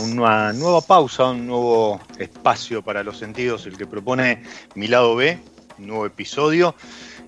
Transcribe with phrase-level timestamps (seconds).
[0.00, 4.42] Una nueva pausa, un nuevo espacio para los sentidos, el que propone
[4.74, 5.38] Mi Lado B,
[5.78, 6.74] un nuevo episodio,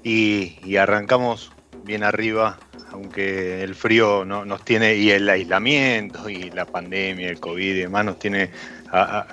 [0.02, 1.52] y, arrancamos
[1.84, 2.58] bien arriba,
[2.90, 7.80] aunque el frío no, nos tiene, y el aislamiento, y la pandemia, el COVID y
[7.80, 8.50] demás, nos tiene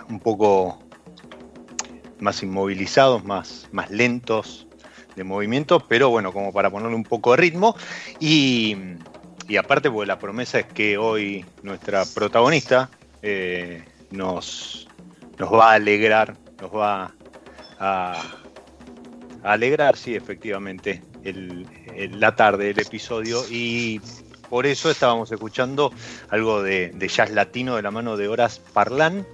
[0.07, 0.83] un poco
[2.19, 4.67] más inmovilizados, más, más lentos
[5.15, 7.75] de movimiento, pero bueno, como para ponerle un poco de ritmo.
[8.19, 8.77] Y,
[9.51, 12.89] y aparte, porque la promesa es que hoy nuestra protagonista,
[13.21, 14.87] eh, nos,
[15.37, 17.13] nos va a alegrar, nos va
[17.77, 18.23] a,
[19.43, 21.01] alegrar, sí, efectivamente,
[21.95, 23.99] la tarde del episodio y
[24.49, 25.91] por eso estábamos escuchando
[26.29, 29.27] algo de, jazz latino de la mano de Horas Parlán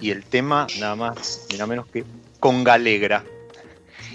[0.00, 2.06] y el tema nada más, nada menos que
[2.38, 3.24] Conga Alegra.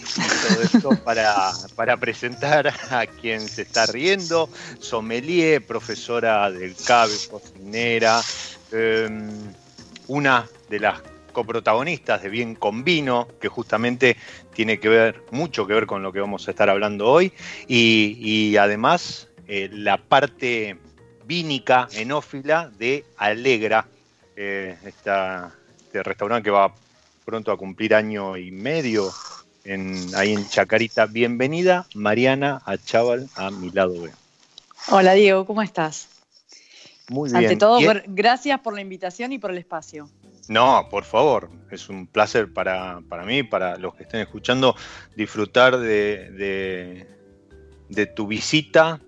[0.06, 4.50] Todo esto para, para, presentar a quien se está riendo,
[4.80, 8.22] sommelier, profesora del CABE, cocinera,
[8.72, 9.54] Em,
[10.07, 14.18] una de las coprotagonistas de Bien con Vino, que justamente
[14.54, 17.31] tiene que ver, mucho que ver con lo que vamos a estar hablando hoy,
[17.68, 20.78] y, además eh, la parte
[21.25, 23.88] vínica, enófila de Alegra,
[24.36, 26.74] eh, este restaurante que va
[27.24, 29.10] pronto a cumplir año y medio
[29.65, 31.06] en, ahí en Chacarita.
[31.07, 34.12] Bienvenida, Mariana Chaval a mi lado B.
[34.88, 36.07] Hola Diego, ¿cómo estás?
[37.09, 37.44] Muy bien.
[37.44, 40.09] Ante todo, gracias por la invitación y por el espacio.
[40.47, 44.75] No, por favor, es un placer para, para mí, para los que estén escuchando,
[45.15, 47.07] disfrutar de, de-
[47.89, 49.00] de tu visita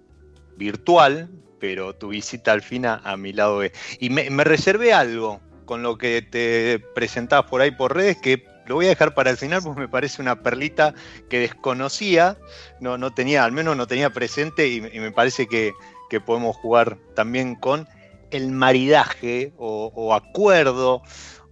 [0.55, 1.29] virtual,
[1.59, 3.71] pero tu visita al fin a, a mi lado B.
[3.99, 8.43] Y me, me reservé algo con lo que te presentabas por ahí por redes, que
[8.67, 10.93] lo voy a dejar para el final porque me parece una perlita
[11.29, 12.37] que desconocía,
[12.79, 15.73] no, no tenía, al menos no tenía presente y, y me parece que,
[16.09, 17.87] que podemos jugar también con
[18.31, 21.01] el maridaje o, o acuerdo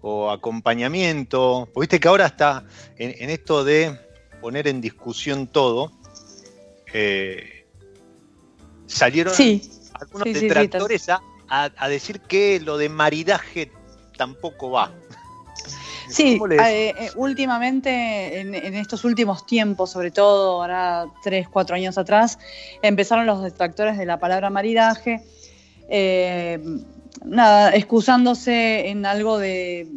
[0.02, 1.70] o acompañamiento.
[1.76, 2.66] Viste que ahora está
[2.98, 3.98] en, en esto de
[4.42, 5.92] poner en discusión todo.
[6.94, 7.66] eh,
[8.88, 9.62] salieron Sí,
[9.94, 11.22] algunos sí, sí, sí, detractores a-
[11.78, 13.72] a decir que lo de maridaje
[14.18, 14.92] tampoco va.
[16.10, 21.98] Sí, eh, eh, últimamente, en, en estos últimos tiempos, sobre todo ahora tres, cuatro años
[21.98, 22.38] atrás,
[22.82, 25.22] empezaron los detractores de la palabra maridaje,
[25.90, 26.60] eh,
[27.24, 29.88] nada, excusándose en algo de,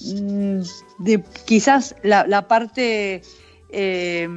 [0.00, 0.60] mm,
[0.98, 3.22] de quizás la, la parte,
[3.70, 4.28] eh,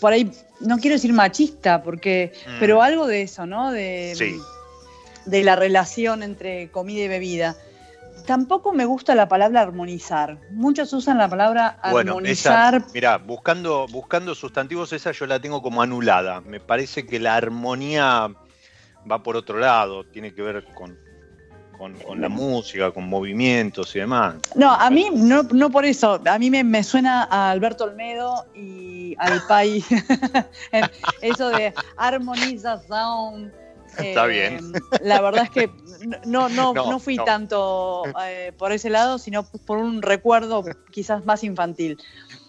[0.00, 0.30] por ahí,
[0.60, 2.50] no quiero decir machista, porque, Mm.
[2.60, 3.72] pero algo de eso, ¿no?
[3.72, 4.36] De, Sí.
[5.26, 7.56] de la relación entre comida y bebida.
[8.26, 10.38] Tampoco me gusta la palabra armonizar.
[10.50, 12.76] Muchos usan la palabra Bueno, armonizar.
[12.76, 16.40] esa, mira, buscando, buscando sustantivos, esa yo la tengo como anulada.
[16.40, 18.28] Me parece que la armonía
[19.10, 20.96] va por otro lado, tiene que ver con,
[21.76, 24.36] con, con la música, con movimientos y demás.
[24.54, 26.20] No, a mí no, no por eso.
[26.24, 29.84] A mí me, me suena a Alberto Olmedo y al Pai.
[31.20, 33.52] eso de armonización.
[33.98, 34.72] Está Eh, bien.
[35.02, 35.70] La verdad es que
[36.26, 37.24] no, no, No, no, fui no.
[37.24, 41.98] tanto eh, por ese lado, sino por un recuerdo quizás más infantil.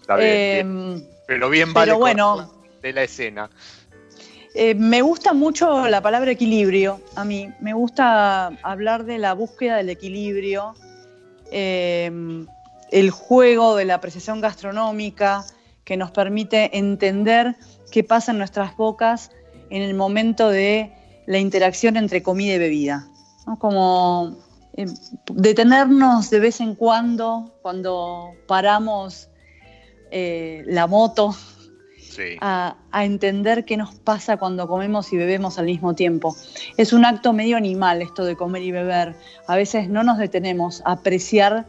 [0.01, 1.07] Está bien, Eh, bien.
[1.27, 2.53] Pero bien pero vale bueno.
[2.81, 3.49] de la escena.
[4.55, 7.49] Eh, me gusta mucho la palabra equilibrio, a mí.
[7.59, 10.75] Me gusta hablar de la búsqueda del equilibrio,
[11.51, 12.11] eh,
[12.91, 15.43] el juego de la apreciación gastronómica
[15.83, 17.55] que nos permite entender
[17.91, 19.31] qué pasa en nuestras bocas
[19.69, 20.93] en el momento de
[21.25, 23.07] la interacción entre comida y bebida.
[23.47, 23.57] ¿no?
[23.59, 24.37] Como
[24.75, 24.85] eh,
[25.31, 29.29] detenernos de vez en cuando, cuando paramos
[30.11, 31.35] eh, la moto
[31.97, 32.37] Sí.
[32.41, 36.35] a, a entender qué nos pasa cuando comemos y bebemos al mismo tiempo.
[36.77, 39.15] Es un acto medio animal esto de comer y beber.
[39.47, 41.65] A veces no nos detenemos a apreciar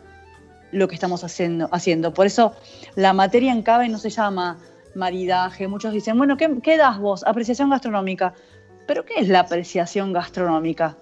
[0.70, 1.70] lo que estamos haciendo.
[1.72, 2.12] haciendo.
[2.12, 2.52] Por eso
[2.94, 4.58] la materia en CABE no se llama
[4.94, 5.66] maridaje.
[5.66, 7.24] Muchos dicen, bueno, ¿qué, qué das vos?
[7.26, 8.34] Apreciación gastronómica.
[8.86, 10.96] ¿Pero qué es la apreciación gastronómica?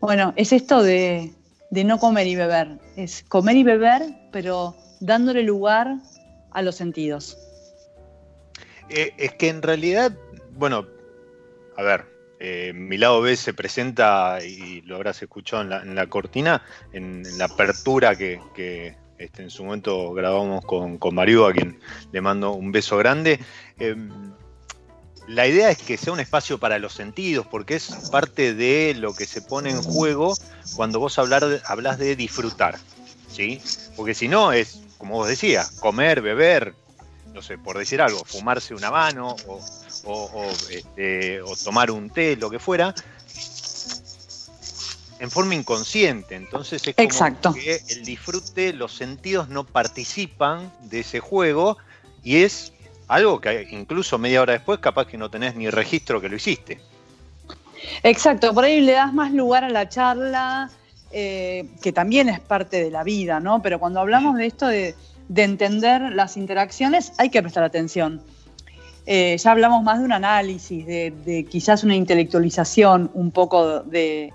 [0.00, 1.32] Bueno, es esto de,
[1.70, 2.78] no comer y beber.
[2.96, 4.02] Es comer y beber,
[4.32, 5.96] pero dándole lugar
[6.52, 7.38] a los sentidos.
[8.88, 10.12] Eh, es que en realidad,
[10.52, 10.86] bueno,
[11.76, 12.04] a ver,
[12.38, 17.46] eh, mi lado B se presenta, y lo habrás escuchado en la, cortina, en, la
[17.46, 21.80] apertura que, que, este, en su momento grabamos con, con Mario, a quien
[22.12, 23.40] le mando un beso grande.
[23.78, 23.96] Eh,
[25.28, 29.14] la idea es que sea un espacio para los sentidos, porque es parte de lo
[29.14, 30.36] que se pone en juego
[30.74, 32.78] cuando vos hablar, hablas de disfrutar,
[33.28, 33.60] ¿sí?
[33.96, 36.74] Porque si no es, como vos decías, comer, beber,
[37.32, 39.60] no sé, por decir algo, fumarse una mano o,
[40.04, 42.94] o- o, este, o tomar un té, lo que fuera,
[45.18, 46.34] en forma inconsciente.
[46.34, 47.54] Entonces es como Exacto.
[47.54, 51.78] que el disfrute, los sentidos no participan de ese juego
[52.22, 52.72] y es
[53.08, 56.80] algo que incluso media hora después capaz que no tenés ni registro que lo hiciste.
[58.02, 60.70] Exacto, por ahí le das más lugar a la charla,
[61.12, 63.62] eh, que también es parte de la vida, ¿no?
[63.62, 64.94] Pero cuando hablamos de esto de,
[65.28, 68.22] de entender las interacciones, hay que prestar atención.
[69.06, 74.32] Eh, ya hablamos más de un análisis, de, de quizás una intelectualización un poco de,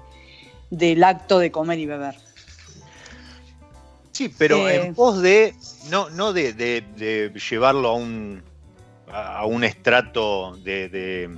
[0.70, 2.16] del acto de comer y beber.
[4.14, 4.86] Sí, pero Eh.
[4.88, 5.56] en pos de,
[5.90, 8.42] no, no de, de- de llevarlo a un,
[9.14, 11.38] a un estrato de, de,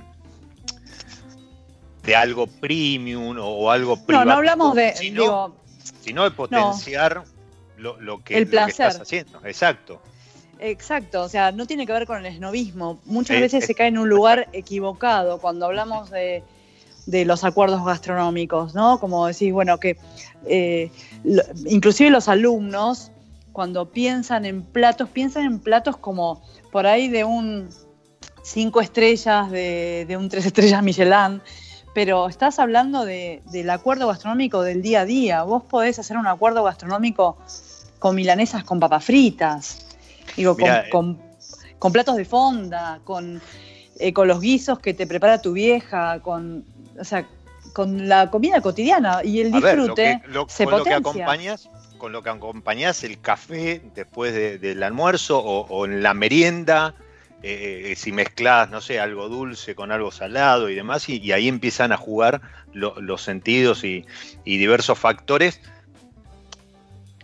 [2.04, 4.26] de algo premium o algo No, privado.
[4.26, 5.56] no hablamos de, sino, digo,
[6.00, 7.24] sino de potenciar
[7.78, 8.70] lo, lo que, El lo que placer.
[8.86, 9.40] estás haciendo.
[9.44, 10.00] Exacto.
[10.60, 13.00] Exacto, o sea, no tiene que ver con el esnovismo.
[13.06, 16.44] Muchas Eh, veces se cae en un lugar equivocado cuando hablamos de,
[17.06, 19.00] de los acuerdos gastronómicos, ¿no?
[19.00, 19.96] Como decís, bueno, que
[20.46, 20.90] eh,
[21.24, 23.10] lo- inclusive los alumnos,
[23.54, 26.42] cuando piensan en platos, piensan en platos como
[26.72, 27.70] por ahí de un
[28.42, 31.40] cinco estrellas, de, de un tres estrellas Michelin,
[31.94, 35.42] pero estás hablando de- del acuerdo gastronómico del día a día.
[35.44, 37.38] Vos podés hacer un acuerdo gastronómico
[38.00, 39.86] con milanesas con papas fritas,
[40.36, 40.90] digo, con- eh.
[40.90, 41.22] con,
[41.78, 43.40] con platos de fonda, con,
[44.00, 46.64] eh, con los guisos que te prepara tu vieja, con,
[46.98, 47.24] o sea,
[47.72, 51.68] con la comida cotidiana y el disfrute se con lo que acompañas
[52.04, 56.94] con lo que acompañas el café después del almuerzo o, en la merienda,
[57.42, 61.48] eh, eh, si mezclas, no sé, algo dulce con algo salado y demás, y, ahí
[61.48, 62.42] empiezan a jugar
[62.74, 64.04] los sentidos y,
[64.44, 65.62] diversos factores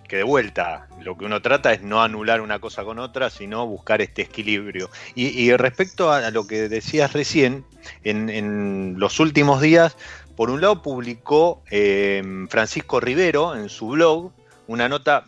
[0.09, 3.67] que de vuelta lo que uno trata es no anular una cosa con otra, sino
[3.67, 4.89] buscar este equilibrio.
[5.15, 7.67] Y, respecto a, lo que decías recién,
[8.03, 9.99] en, los últimos días,
[10.37, 14.33] por un lado publicó eh, Francisco Rivero en su blog
[14.71, 15.25] una nota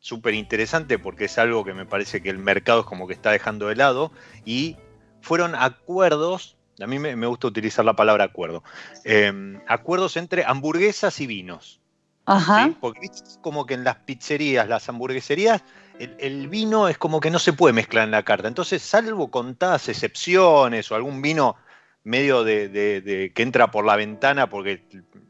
[0.00, 3.30] súper interesante porque es algo que me parece que el mercado es como que está
[3.30, 4.12] dejando de lado
[4.44, 4.76] y
[5.22, 8.62] fueron acuerdos, a mí me, gusta utilizar la palabra acuerdo,
[9.04, 11.80] em, acuerdos entre hamburguesas y vinos.
[12.26, 12.70] Ajá.
[12.80, 15.62] Porque es como que en las pizzerías, las hamburgueserías,
[15.98, 18.48] el, vino es como que no se puede mezclar en la carta.
[18.48, 21.56] Entonces, salvo contadas excepciones o algún vino
[22.04, 24.84] medio de, que entra por la ventana porque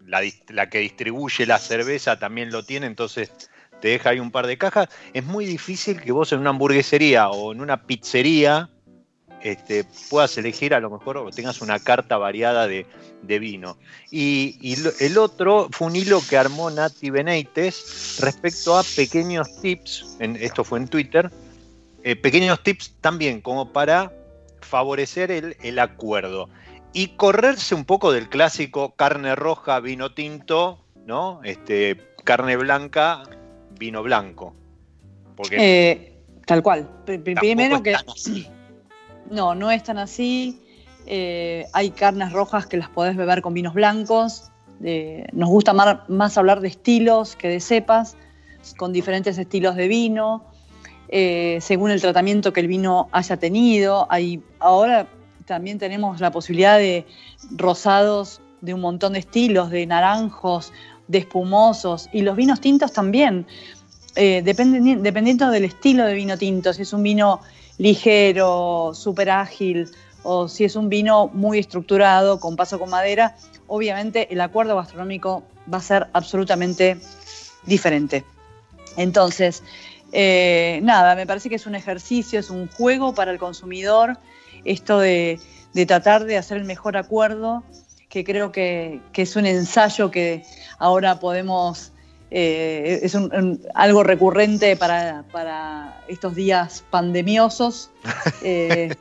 [0.04, 3.50] la, la, que distribuye la cerveza también lo tiene, entonces
[3.82, 7.28] te deja ahí un par de cajas, es muy difícil que vos en una hamburguesería
[7.28, 8.70] o en una pizzería
[9.42, 12.86] este, puedas elegir a lo mejor o tengas una carta variada de,
[13.40, 13.76] vino.
[14.10, 20.62] Y, el otro fue un hilo que armó Nati Beneites respecto a pequeños tips, esto
[20.62, 21.30] fue en Twitter,
[22.04, 24.12] eh, pequeños tips también como para
[24.60, 26.48] favorecer el, el acuerdo
[26.92, 31.40] y correrse un poco del clásico carne roja, vino tinto, ¿no?
[31.42, 33.24] Este, carne blanca,
[33.82, 34.54] vino blanco.
[35.36, 36.12] Porque eh,
[36.46, 36.88] tal cual.
[37.04, 37.94] Primero que.
[39.30, 40.60] No, no es tan así.
[41.06, 44.50] Eh, hay carnes rojas que las podés beber con vinos blancos.
[44.84, 48.16] Eh, nos gusta más, hablar de estilos que de cepas,
[48.76, 50.44] con diferentes estilos de vino,
[51.60, 54.06] según el tratamiento que el vino haya tenido.
[54.10, 55.06] Hay, ahora
[55.44, 57.04] también tenemos la posibilidad de
[57.50, 60.72] rosados de un montón de estilos, de naranjos,
[61.08, 63.46] de espumosos y los vinos tintos también.
[64.14, 67.40] Eh, dependiendo del estilo de vino tinto, si es un vino
[67.78, 69.88] ligero, súper ágil
[70.22, 75.42] o si es un vino muy estructurado, con paso con madera, obviamente el acuerdo gastronómico
[75.72, 76.98] va a ser absolutamente
[77.64, 78.24] diferente.
[78.96, 79.62] Entonces,
[80.12, 84.18] eh, nada, me parece que es un ejercicio, es un juego para el consumidor,
[84.64, 85.40] esto de,
[85.86, 87.64] tratar de hacer el mejor acuerdo,
[88.12, 90.44] que creo que, que es un ensayo que
[90.78, 91.92] ahora podemos
[92.30, 93.16] eh, es
[93.74, 97.90] algo recurrente para, estos días pandemiosos.
[98.44, 98.94] Eh,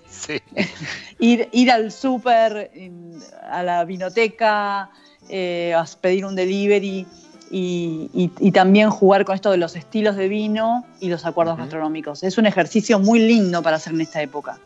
[1.19, 2.71] ir, al súper,
[3.49, 4.91] a la vinoteca,
[5.29, 7.07] eh, a pedir un delivery
[7.49, 12.23] y, también jugar con esto de los estilos de vino y los acuerdos gastronómicos.
[12.23, 14.59] Es un ejercicio muy lindo para hacer en esta época.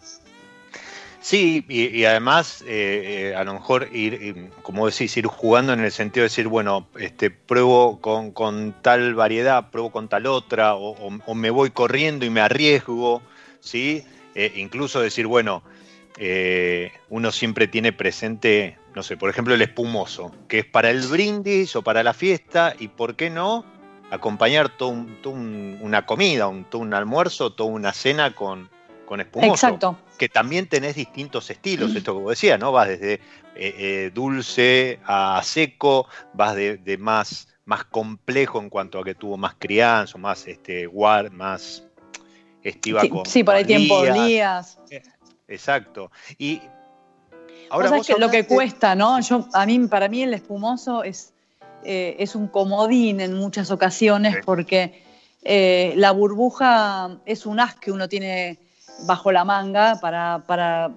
[1.26, 5.92] Sí, y, además eh, eh, a lo mejor ir, como decís, ir jugando en el
[5.92, 11.50] sentido de decir, bueno, este, pruebo con, tal variedad, pruebo con tal otra, o, me
[11.50, 13.24] voy corriendo y me arriesgo,
[13.60, 14.06] ¿sí?
[14.36, 15.64] Eh, incluso decir, bueno,
[17.10, 21.76] uno siempre tiene presente, no sé, por ejemplo, el espumoso, que es para el brindis
[21.76, 23.66] o para la fiesta, y por qué no
[24.12, 28.70] acompañar todo, una comida, un, todo un almuerzo, toda una cena con,
[29.08, 29.54] con espumoso.
[29.54, 29.98] Exacto.
[30.18, 32.72] Que también tenés distintos estilos, esto que vos decías, ¿no?
[32.72, 33.20] Vas desde
[33.58, 39.38] eh, eh, dulce a seco, vas de, más, más complejo en cuanto a que tuvo
[39.38, 41.84] más crianza, más este, guard, más
[42.62, 43.26] estiva sí, con.
[43.26, 44.78] Sí, por ahí tiempo días.
[44.90, 45.02] Eh,
[45.48, 46.12] exacto.
[46.38, 46.62] Y
[47.70, 49.22] ahora vos que lo que cuesta, ¿no?
[49.22, 51.34] Yo, a mí, para mí el espumoso es,
[51.84, 55.02] es un comodín en muchas ocasiones porque
[55.96, 58.65] la burbuja es un as que uno tiene
[59.04, 60.92] bajo la manga para, para,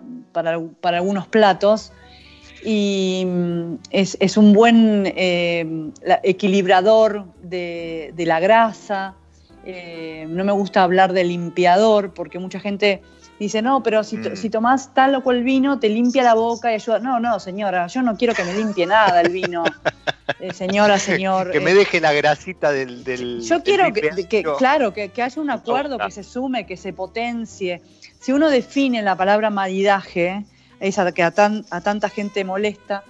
[0.97, 1.93] algunos platos
[2.64, 5.90] y mm, es, un buen eh,
[6.23, 9.14] equilibrador de, la grasa.
[9.64, 13.02] Eh, no me gusta hablar de limpiador porque mucha gente
[13.38, 14.37] dice, no, pero si, mm.
[14.37, 16.99] si, tomás tal o cual vino, te limpia la boca y ayuda.
[16.99, 19.64] No, no, señora, yo no quiero que me limpie nada el vino.
[20.40, 21.50] Eh, señora, señor.
[21.50, 23.02] Que me deje la grasita del.
[23.40, 27.80] yo quiero que, claro, que, haya un acuerdo, que se sume, que se potencie.
[28.21, 30.45] Si uno define la palabra maridaje,
[30.80, 33.02] esa que a, tanta gente molesta,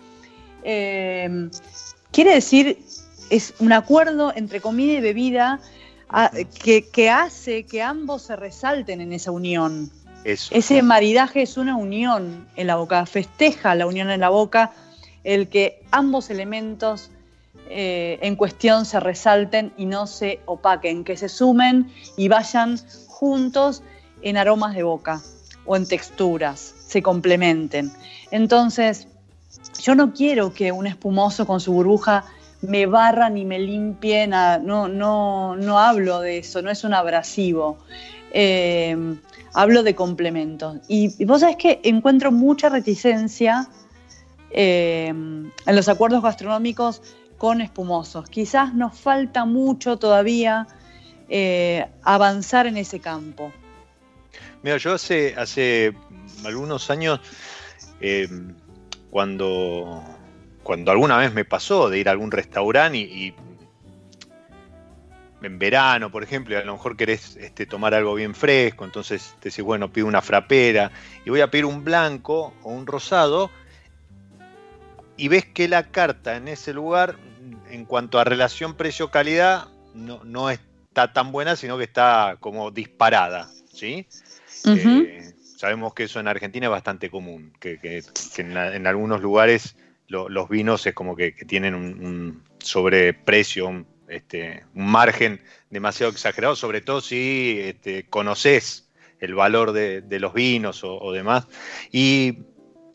[0.62, 1.50] eh,
[2.12, 2.78] quiere decir,
[3.30, 5.60] es un acuerdo entre comida y bebida
[6.92, 9.90] que, hace que ambos se resalten en esa unión.
[10.24, 14.72] Ese maridaje es una unión en la boca, festeja la unión en la boca,
[15.24, 17.10] el que ambos elementos
[17.70, 23.82] eh, en cuestión se resalten y no se opaquen, que se sumen y vayan juntos
[24.22, 25.20] en aromas de boca
[25.66, 27.92] o en texturas, se complementen.
[28.30, 29.06] Entonces,
[29.82, 32.24] yo no quiero que un espumoso con su burbuja
[32.62, 34.26] me barra ni me limpie.
[34.26, 37.78] No, no, no hablo de eso, no es un abrasivo.
[38.32, 38.96] Eh,
[39.58, 40.78] hablo de complementos.
[40.86, 43.68] Y, vos sabés que encuentro mucha reticencia
[44.50, 47.02] eh, en los acuerdos gastronómicos
[47.36, 48.28] con espumosos.
[48.28, 50.68] Quizás nos falta mucho todavía
[51.28, 53.52] eh, avanzar en ese campo.
[54.62, 55.92] Mira, yo hace, hace
[56.44, 57.20] algunos años,
[59.10, 60.04] cuando
[60.68, 63.34] cuando alguna vez me pasó de ir a algún restaurante y,
[65.42, 69.34] en verano, por ejemplo, y a lo mejor querés este, tomar algo bien fresco, entonces
[69.40, 70.90] te decís, bueno, pido una frapera
[71.24, 73.50] y voy a pedir un blanco o un rosado,
[75.16, 77.16] y ves que la carta en ese lugar,
[77.70, 83.50] en cuanto a relación precio-calidad, no, no, está tan buena, sino que está como disparada,
[83.72, 84.06] ¿sí?
[84.64, 88.02] Eh, sabemos que eso en Argentina es bastante común, que,
[88.36, 89.76] en algunos lugares
[90.06, 96.80] los vinos es como que, tienen un, sobreprecio, un, este, un margen demasiado exagerado, sobre
[96.80, 98.88] todo si este, conoces
[99.20, 101.46] el valor de, los vinos o, demás.
[101.90, 102.38] Y,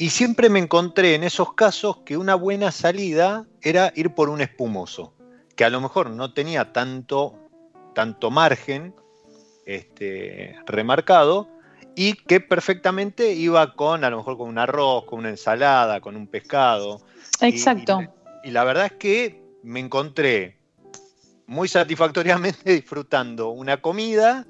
[0.09, 5.13] siempre me encontré en esos casos que una buena salida era ir por un espumoso,
[5.55, 7.39] que a lo mejor no tenía tanto,
[7.95, 8.93] tanto margen
[9.65, 11.47] este, remarcado,
[11.95, 16.15] y que perfectamente iba con, a lo mejor con un arroz, con una ensalada, con
[16.15, 17.01] un pescado.
[17.39, 18.01] Exacto.
[18.43, 20.57] Y, la verdad es que me encontré
[21.53, 24.45] muy satisfactoriamente disfrutando una comida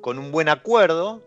[0.00, 1.22] con un buen acuerdo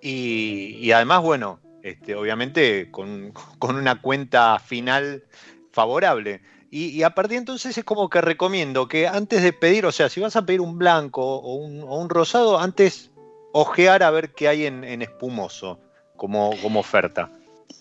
[0.00, 5.24] y, además, bueno, este, obviamente con, una cuenta final
[5.72, 6.40] favorable.
[6.70, 10.08] Y, a partir de entonces es como que recomiendo que antes de pedir, o sea,
[10.08, 13.10] si vas a pedir un blanco o un, o un rosado, antes
[13.52, 15.80] ojear a ver qué hay en, espumoso
[16.16, 17.32] como, como oferta.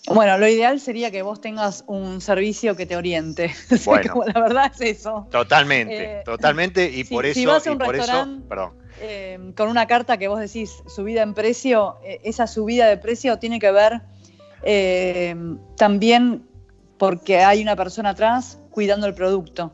[0.07, 3.53] Bueno, lo ideal sería que vos tengas un servicio que te oriente.
[3.85, 5.27] Bueno, la verdad es eso.
[5.31, 6.89] Totalmente, eh, totalmente.
[6.89, 7.39] Y por eso.
[7.39, 8.55] Si vas a un restaurante
[9.01, 13.37] eh, con una carta que vos decís subida en precio, eh, esa subida de precio
[13.39, 14.01] tiene que ver
[15.77, 16.45] también
[16.97, 19.71] porque hay una persona atrás cuidando el producto.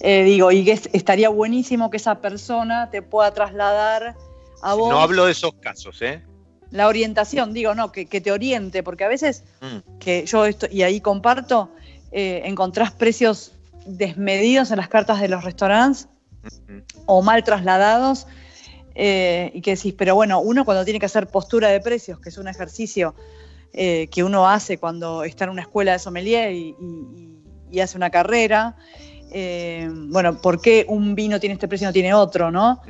[0.00, 4.16] digo, y que estaría buenísimo que esa persona te pueda trasladar
[4.62, 6.22] no hablo de esos casos, ¿eh?
[6.70, 9.98] La orientación, digo, no, que, te oriente, porque a veces, mm.
[9.98, 11.70] que yo esto, y ahí comparto,
[12.12, 13.52] eh, encontrás precios
[13.86, 16.08] desmedidos en las cartas de los restaurantes
[16.42, 16.82] mm-hmm.
[17.06, 18.26] o mal trasladados,
[18.94, 22.28] eh, y que decís, pero bueno, uno cuando tiene que hacer postura de precios, que
[22.28, 23.14] es un ejercicio
[23.72, 26.74] eh, que uno hace cuando está en una escuela de sommelier y,
[27.70, 28.76] y hace una carrera,
[29.30, 32.80] eh, bueno, ¿por qué un vino tiene este precio y no tiene otro, no?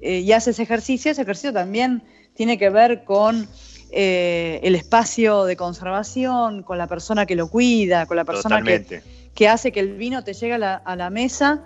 [0.00, 2.02] Eh, y hace ese ejercicio, ese ejercicio también
[2.40, 3.46] tiene que ver con
[3.90, 9.02] eh, el espacio de conservación, con la persona que lo cuida, con la persona que,
[9.34, 11.62] que, hace que el vino te llegue a la, mesa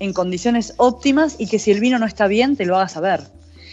[0.00, 3.20] en condiciones óptimas y que si el vino no está bien, te lo hagas saber.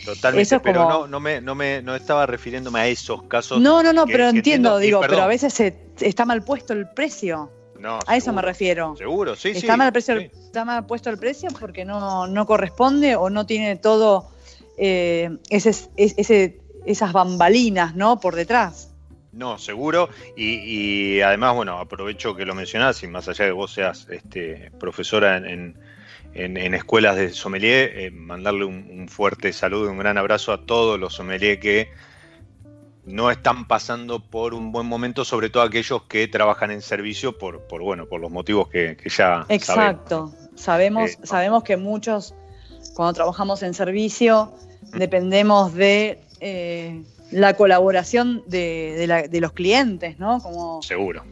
[0.05, 3.59] Totalmente, pero no, no, me, no, me, no estaba refiriéndome a esos casos.
[3.59, 5.59] No, no, no, pero entiendo, digo, pero a veces
[5.99, 7.49] está mal puesto el precio
[8.07, 8.95] a eso me refiero.
[8.95, 9.77] Seguro, sí, está sí.
[9.77, 14.29] Mal precio, Está mal puesto el precio porque no, no corresponde o no tiene todo
[14.77, 18.19] eh, ese, esas bambalinas, ¿no?
[18.19, 18.93] Por detrás.
[19.31, 20.09] No, seguro.
[20.36, 24.71] Y, además, bueno, aprovecho que lo mencionás y más allá de que vos seas este,
[24.79, 25.75] profesora en,
[26.36, 30.99] escuelas de sommelier, eh, mandarle un, un, fuerte saludo y un gran abrazo a todos
[30.99, 31.89] los sommeliers que
[33.05, 37.62] no están pasando por un buen momento, sobre todo aquellos que trabajan en servicio por,
[37.67, 40.33] por bueno, por los motivos que, ya Exacto.
[40.55, 42.33] Sabemos, eh, sabemos que muchos,
[42.95, 44.53] cuando trabajamos en servicio,
[44.93, 50.39] dependemos de eh, la colaboración de, los clientes, ¿no?
[50.41, 51.23] Como, Seguro.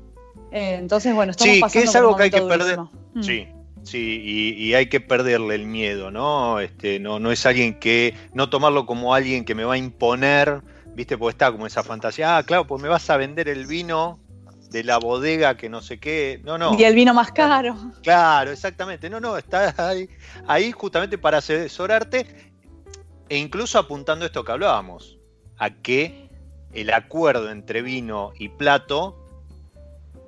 [0.51, 2.79] Eh, entonces, bueno, estamos sí, que es algo que hay que perder.
[3.13, 3.23] Mm.
[3.23, 3.47] Sí,
[3.83, 4.21] Sí,
[4.59, 6.59] y, hay que perderle el miedo, ¿no?
[6.59, 10.61] Este, no, no es alguien que, no tomarlo como alguien que me va a imponer
[10.95, 11.17] ¿viste?
[11.17, 14.19] Porque está como esa fantasía, ah, claro, pues me vas a vender el vino
[14.71, 16.39] de la bodega que no sé qué.
[16.43, 16.77] No, no.
[16.79, 17.75] Y el vino más caro.
[18.01, 19.09] Claro, exactamente.
[19.09, 20.09] No, no, está ahí,
[20.47, 22.25] ahí justamente para asesorarte
[23.27, 25.17] e incluso apuntando esto que hablábamos,
[25.57, 26.29] a que
[26.73, 29.17] el acuerdo entre vino y plato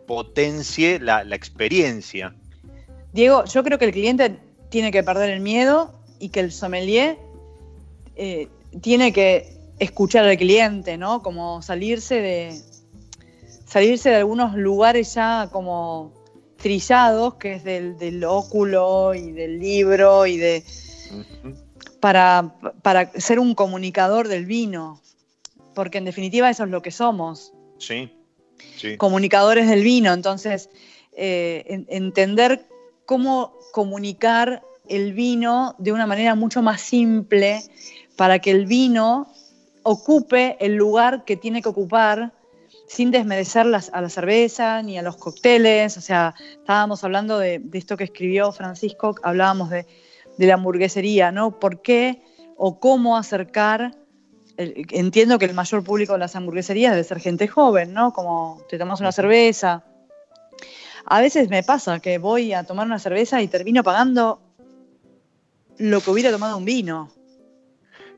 [0.07, 2.35] potencie la, experiencia.
[3.13, 7.17] Diego, yo creo que el cliente tiene que perder el miedo y que el sommelier
[8.17, 8.49] eh,
[8.81, 11.21] tiene que escuchar al cliente, ¿no?
[11.21, 12.61] Como salirse de
[13.73, 16.13] salirse de algunos lugares ya como
[16.57, 20.63] trillados, que es del, óculo y del libro y de
[21.99, 25.01] para, para ser un comunicador del vino,
[25.73, 27.51] porque en definitiva eso es lo que somos.
[27.79, 28.11] Sí.
[28.97, 30.69] comunicadores del vino, entonces
[31.13, 32.67] eh, entender
[33.07, 37.63] cómo comunicar el vino de una manera mucho más simple
[38.15, 39.33] para que el vino
[39.81, 42.33] ocupe el lugar que tiene que ocupar
[42.93, 45.97] sin desmerecer a la cerveza ni a los cócteles.
[45.97, 49.87] O sea, estábamos hablando de, esto que escribió Francisco, hablábamos de,
[50.37, 51.59] la hamburguesería, ¿no?
[51.59, 52.21] ¿Por qué
[52.55, 53.95] o cómo acercar?
[54.55, 58.13] entiendo que el mayor público de las hamburgueserías debe ser gente joven, ¿no?
[58.13, 59.83] Como te tomas una cerveza.
[61.05, 64.39] A veces me pasa que voy a tomar una cerveza y termino pagando
[65.79, 67.11] lo que hubiera tomado un vino.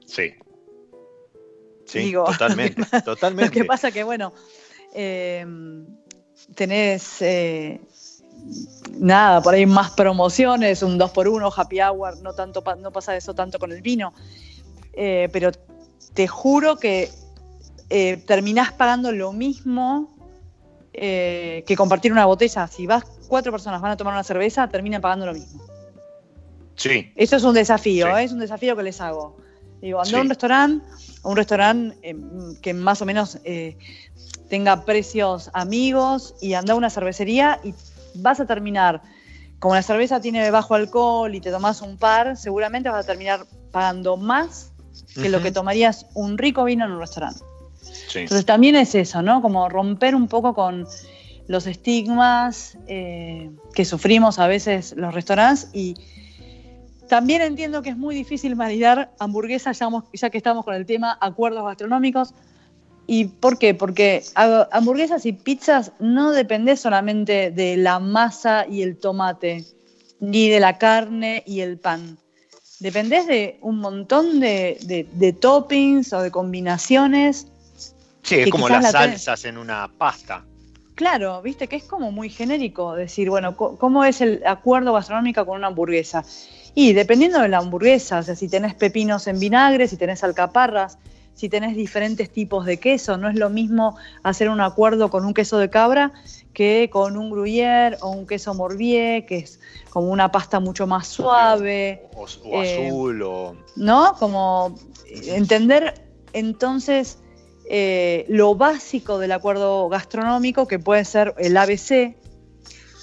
[0.05, 0.33] Sí.
[1.85, 3.45] Sí, totalmente, totalmente.
[3.45, 4.33] Lo que pasa que, bueno,
[4.95, 5.86] em,
[6.55, 7.81] tenés eh,
[8.97, 13.60] nada, por ahí más promociones, un 2x1, happy hour, no, tanto, no pasa eso tanto
[13.60, 14.13] con el vino.
[14.93, 15.51] Eh, pero
[16.13, 17.10] te juro que
[17.89, 20.12] eh, terminás pagando lo mismo
[20.93, 22.67] que compartir una botella.
[22.67, 25.62] Si vas, cuatro personas van a tomar una cerveza, terminan pagando lo mismo.
[26.75, 27.12] Sí.
[27.15, 29.36] Eso es un desafío, es un desafío que les hago.
[29.81, 30.86] Digo, ando a un restaurante,
[31.23, 32.15] un restaurante eh,
[32.62, 33.77] que más o menos eh,
[34.49, 37.73] tenga precios amigos y anda a una cervecería y
[38.15, 39.01] vas a terminar,
[39.60, 43.45] como la cerveza tiene bajo alcohol y te tomas un par, seguramente vas a terminar
[43.71, 44.71] pagando más
[45.13, 47.41] que lo que tomarías un rico vino en un restaurante.
[48.13, 49.41] Entonces también es eso, ¿no?
[49.41, 50.88] Como romper un poco con
[51.47, 55.95] los estigmas eh, que sufrimos a veces los restaurantes y
[57.08, 59.79] también entiendo que es muy difícil maridar hamburguesas,
[60.13, 62.34] ya, que estamos con el tema acuerdos gastronómicos.
[63.07, 63.73] ¿Y por qué?
[63.73, 69.63] Porque hamburguesas y pizzas no depende solamente de la masa y el tomate,
[70.19, 72.17] ni de la carne y el pan.
[72.79, 77.47] Dependés de un montón de, toppings o de combinaciones.
[78.23, 80.43] Sí, es como las salsas en una pasta.
[80.95, 85.57] Claro, viste que es como muy genérico decir, bueno, ¿cómo es el acuerdo gastronómico con
[85.57, 86.23] una hamburguesa?
[86.73, 90.97] Y dependiendo de la hamburguesa, o sea, si tenés pepinos en vinagre, si tenés alcaparras,
[91.36, 95.34] si tenés diferentes tipos de queso, no es lo mismo hacer un acuerdo con un
[95.34, 96.13] queso de cabra
[96.54, 101.08] que con un gruyère o un queso morbier, que es como una pasta mucho más
[101.08, 102.08] suave.
[102.15, 103.56] O, eh, azul, o...
[103.76, 104.15] ¿No?
[104.17, 104.76] Como
[105.28, 107.19] entender entonces
[107.69, 112.15] eh, lo básico del acuerdo gastronómico, que puede ser el ABC,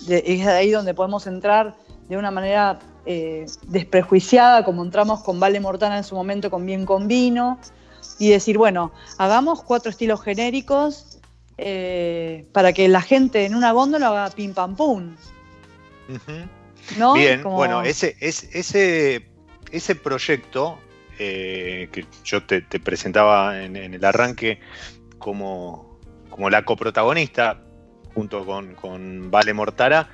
[0.09, 1.77] es ahí donde podemos entrar
[2.09, 6.87] de una manera eh, desprejuiciada, como entramos con Vale Mortana en su momento con Bien
[6.87, 7.59] con Vino,
[8.19, 11.19] y decir, bueno, hagamos cuatro estilos genéricos
[11.59, 15.17] eh, para que la gente en una góndola haga pim pam pum.
[17.15, 19.27] Bien, bueno, ese, ese,
[19.71, 20.79] ese proyecto
[21.19, 24.61] eh, que yo te, presentaba en, el arranque
[25.19, 25.99] como,
[26.31, 27.63] como la coprotagonista,
[28.15, 30.09] junto con, con Vale Mortara,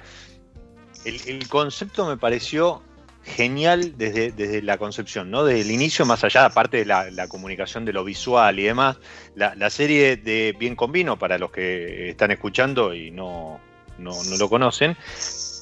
[1.04, 2.82] el, concepto me pareció
[3.28, 5.44] genial desde, desde, la concepción, ¿no?
[5.44, 8.96] Desde el inicio, más allá, aparte de la, comunicación de lo visual y demás,
[9.34, 13.60] la, serie de Bien con Vino, para los que están escuchando y no,
[13.98, 14.96] no, lo conocen,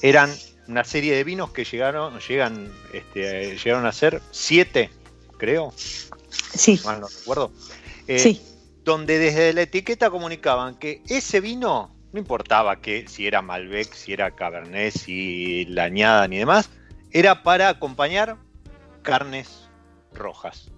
[0.02, 0.30] eran
[0.68, 4.90] una serie de vinos que llegaron, llegan, este, llegaron a ser siete,
[5.38, 5.72] creo.
[5.76, 6.80] Sí.
[6.84, 7.52] Mal no recuerdo.
[8.08, 8.42] Eh, sí.
[8.84, 14.12] Donde desde la etiqueta comunicaban que ese vino no importaba que si era Malbec, si
[14.12, 16.70] era Cabernet, si la añada ni demás,
[17.10, 18.36] era para acompañar
[19.02, 19.68] carnes
[20.12, 20.70] rojas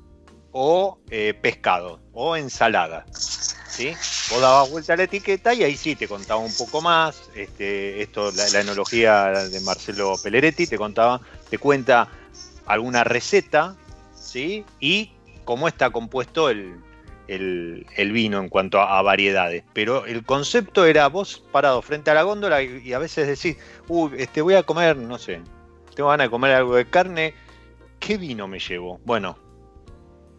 [0.53, 3.07] o eh, pescado o ensalada.
[3.12, 3.95] ¿sí?
[4.31, 7.31] Vos dabas vuelta a la etiqueta y ahí sí te contaba un poco más.
[7.35, 12.09] Este, esto, la, la enología de Marcelo Pelleretti te contaba, te cuenta
[12.67, 13.77] alguna receta,
[14.14, 14.64] ¿sí?
[14.81, 15.12] Y
[15.45, 16.79] cómo está compuesto el,
[17.29, 19.64] el, vino en cuanto a, variedades.
[19.73, 24.12] Pero el concepto era vos parado frente a la góndola y, a veces decís, uy,
[24.19, 25.41] este, voy a comer, no sé,
[25.98, 27.34] tengo ganas de comer algo de carne,
[27.98, 29.00] ¿qué vino me llevo?
[29.04, 29.37] Bueno,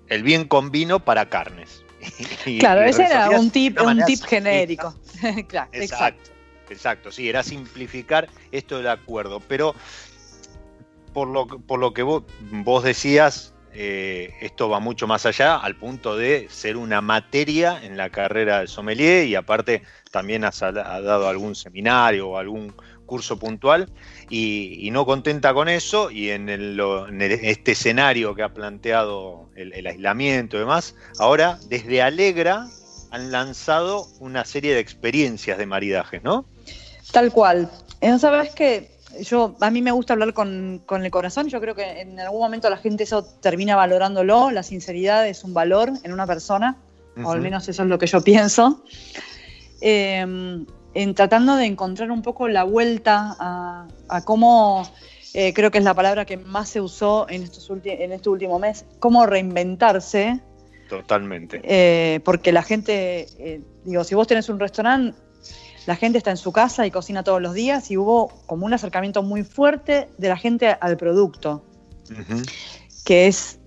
[0.08, 1.84] el bien con vino para carnes.
[2.60, 4.96] claro, ese era un tip, un tip genérico.
[5.50, 6.32] claro, exacto,
[6.70, 9.76] exacto, sí, era simplificar esto del acuerdo, pero
[11.12, 15.76] por lo, por lo que vos, vos decías, eh, esto va mucho más allá, al
[15.76, 21.28] punto de ser una materia en la carrera del sommelier y aparte también has dado
[21.28, 22.74] algún seminario o algún
[23.10, 23.90] curso puntual
[24.30, 30.62] y, no contenta con eso y en, este escenario que ha planteado el, aislamiento y
[30.62, 32.68] demás, ahora desde Alegra
[33.12, 36.46] han lanzado una serie de experiencias de maridajes, ¿no?
[37.12, 37.70] Tal cual.
[38.02, 42.02] Eh, ¿Sabes que yo, a mí me gusta hablar con, el corazón, yo creo que
[42.02, 46.28] en algún momento la gente eso termina valorándolo, la sinceridad es un valor en una
[46.28, 46.78] persona,
[47.24, 48.84] o al menos eso es lo que yo pienso.
[49.82, 54.84] em, en tratando de encontrar un poco la vuelta a, cómo,
[55.34, 58.60] eh, creo que es la palabra que más se usó en, estos en este último
[58.60, 60.40] mes, cómo reinventarse.
[60.90, 61.62] Totalmente.
[61.64, 65.18] Eh, porque la gente, eh, digo, si vos tenés un restaurante,
[65.86, 68.74] la gente está en su casa y cocina todos los días y hubo como un
[68.74, 71.64] acercamiento muy fuerte de la gente al producto,
[73.06, 73.60] que es,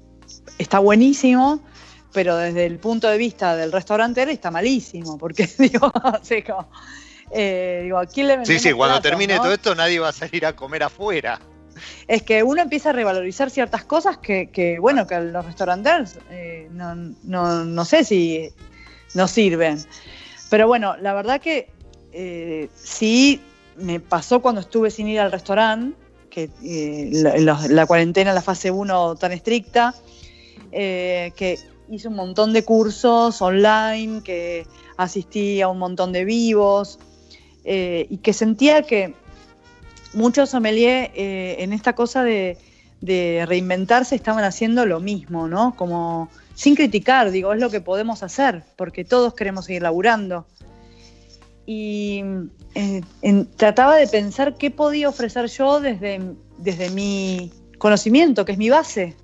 [0.59, 1.63] está buenísimo,
[2.13, 5.91] pero desde el punto de vista del restaurante está malísimo, porque digo,
[7.33, 10.45] eh, digo ¿a quién le Sí, sí, cuando termine todo esto nadie va a salir
[10.45, 11.41] a comer afuera.
[12.07, 17.85] Es que uno empieza a revalorizar ciertas cosas que, bueno, que los restaurantes eh, no,
[17.85, 18.51] sé si
[19.15, 19.79] nos sirven.
[20.51, 21.71] Pero bueno, la verdad que
[22.13, 23.41] eh, sí
[23.77, 25.97] me pasó cuando estuve sin ir al restaurante,
[26.29, 26.51] que
[27.13, 29.95] la, la, cuarentena, la fase 1 tan estricta,
[30.71, 31.59] que
[31.91, 34.67] hice un montón de cursos online, que
[34.97, 36.99] asistí a un montón de vivos
[37.65, 39.15] eh, y que sentía que
[40.15, 42.59] muchos sommeliers eh, en esta cosa de,
[43.01, 45.75] reinventarse estaban haciendo lo mismo, ¿no?
[45.75, 50.47] Como sin criticar, digo, es lo que podemos hacer, porque todos queremos seguir laburando.
[51.67, 52.23] Y
[52.75, 53.01] eh,
[53.57, 56.21] trataba de pensar qué podía ofrecer yo desde,
[56.59, 59.17] desde mi conocimiento, que es mi base.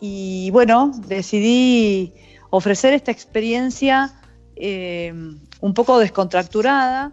[0.00, 2.14] Y bueno, decidí
[2.50, 4.14] ofrecer esta experiencia
[4.56, 5.12] eh,
[5.60, 7.12] un poco descontracturada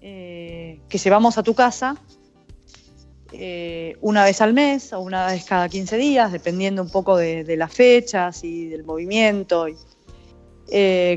[0.00, 1.96] eh, que llevamos a tu casa
[3.32, 7.56] eh, una vez al mes o una vez cada 15 días, dependiendo un poco de,
[7.56, 9.66] las fechas y del movimiento.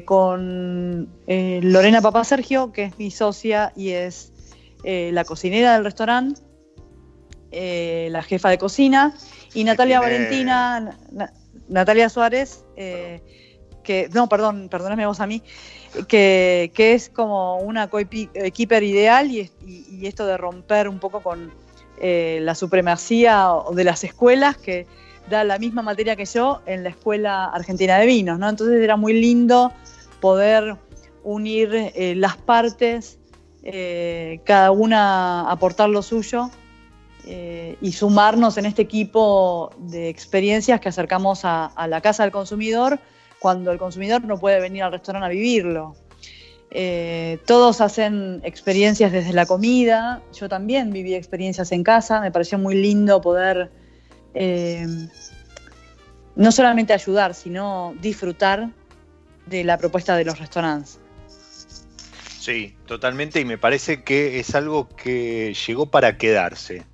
[0.06, 4.32] con Lorena Papá Sergio, que es mi socia y es
[4.84, 6.41] la cocinera del restaurante,
[7.52, 9.15] la jefa de cocina,
[9.54, 10.97] y Natalia Valentina,
[11.67, 12.63] Natalia Suárez,
[13.84, 15.41] que, no, perdón, perdóname vos a mí,
[16.08, 19.50] que, es como una coequiper ideal y,
[20.04, 21.52] esto de romper un poco con
[22.00, 24.86] eh, la supremacía de las escuelas que
[25.30, 28.50] da la misma materia que yo en la Escuela Argentina de Vinos, ¿no?
[28.50, 29.72] Entonces era muy lindo
[30.19, 30.76] poder
[31.24, 33.19] unir eh, las partes,
[34.43, 36.50] cada una aportar lo suyo
[37.26, 43.00] eh, y sumarnos en este equipo de experiencias que acercamos a, la casa del consumidor
[43.43, 45.97] cuando el consumidor no puede venir al restaurante a vivirlo.
[46.71, 52.58] Eh, todos hacen experiencias desde la comida, yo también viví experiencias en casa, me pareció
[52.58, 53.69] muy lindo poder
[54.34, 54.88] eh,
[56.38, 58.69] no solamente ayudar, sino disfrutar
[59.45, 61.01] de la propuesta de los restaurantes.
[62.39, 66.86] Sí, totalmente, y me parece que es algo que llegó para quedarse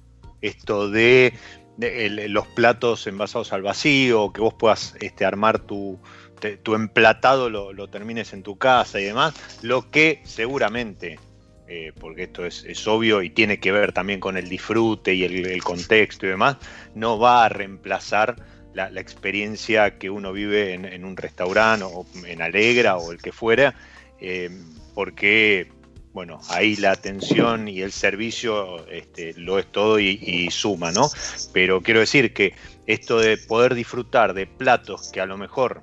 [0.42, 1.32] esto de,
[1.78, 6.00] los platos envasados al vacío, que vos puedas este, armar tu,
[6.40, 11.20] tu emplatado, lo, termines en tu casa y demás, lo que seguramente,
[11.68, 15.64] eh, porque esto es, obvio y tiene que ver también con el disfrute y el,
[15.64, 16.58] contexto y demás,
[16.96, 18.36] no va a reemplazar
[18.74, 23.76] la, experiencia que uno vive en, un restaurante o en Alegra o el que fuera,
[24.20, 24.50] eh,
[24.94, 25.70] porque
[26.12, 31.10] bueno, ahí la atención y el servicio este, lo es todo y, suma, ¿no?
[31.54, 32.54] Pero quiero decir que
[32.88, 35.82] esto de poder disfrutar de platos que a lo mejor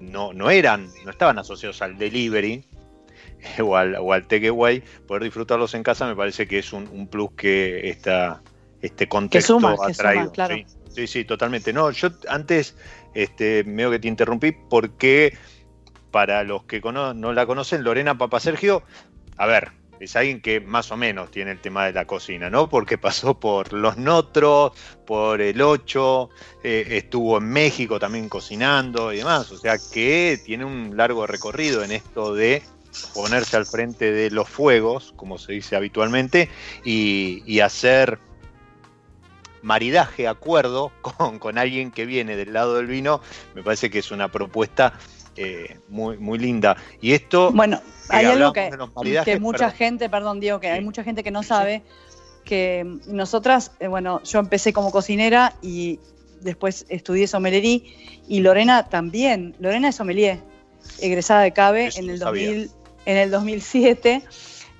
[0.00, 2.64] no, no eran, no estaban asociados al delivery
[3.62, 7.32] o al, o al takeaway, poder disfrutarlos en casa me parece que es un, plus
[7.32, 8.42] que esta,
[8.82, 10.32] este contexto ha traído.
[10.32, 10.56] claro.
[10.90, 11.06] ¿sí?
[11.06, 11.72] sí, totalmente.
[11.72, 12.76] No, yo antes
[13.14, 15.36] este, veo que te interrumpí porque
[16.10, 18.82] para los que no la conocen, Lorena Papa Sergio
[19.38, 22.68] a ver, es alguien que más o menos tiene el tema de la cocina, ¿no?
[22.68, 24.72] Porque pasó por Los Notros,
[25.06, 26.30] por El Ocho,
[26.62, 29.50] eh, estuvo en México también cocinando y demás.
[29.50, 32.62] O sea que tiene un largo recorrido en esto de
[33.14, 36.48] ponerse al frente de los fuegos, como se dice habitualmente,
[36.84, 38.18] y, hacer
[39.62, 43.20] maridaje, acuerdo con, con alguien que viene del lado del vino,
[43.54, 44.94] me parece que es una propuesta
[45.38, 46.76] eh, muy, muy linda.
[47.00, 47.52] Y esto.
[47.52, 48.70] Bueno, hay algo que,
[49.24, 51.82] que mucha gente, perdón, Diego, que hay mucha gente que no sabe
[52.44, 56.00] que nosotras, eh, bueno, yo empecé como cocinera y
[56.40, 57.80] después estudié sommelería
[58.26, 59.54] y Lorena también.
[59.60, 60.38] Lorena es sommelier,
[61.00, 62.70] egresada de CABE en el, 2000,
[63.04, 64.22] en el 2007.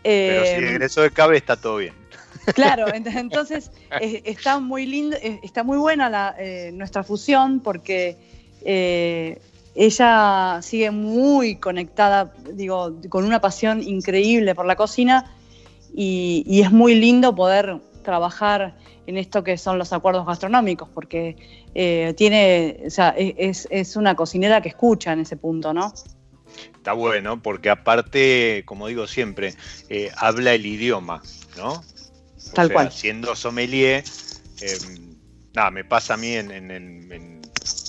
[0.02, 1.94] Pero si eh, egresó de CABE está todo bien.
[2.54, 6.34] Claro, entonces está muy lindo, está muy buena la,
[6.72, 8.16] nuestra fusión porque
[9.80, 15.32] ella sigue muy conectada, digo, con una pasión increíble por la cocina
[15.94, 21.36] y, es muy lindo poder trabajar en esto que son los acuerdos gastronómicos, porque
[21.76, 25.94] eh, tiene, o sea, es, una cocinera que escucha en ese punto, ¿no?
[26.74, 29.54] Está bueno, porque aparte, como digo siempre,
[29.88, 31.22] eh, habla el idioma,
[31.56, 31.84] ¿no?
[32.52, 32.90] Tal cual.
[32.90, 34.02] Siendo sommelier,
[34.60, 35.16] em,
[35.54, 37.37] nada, me pasa a mí en,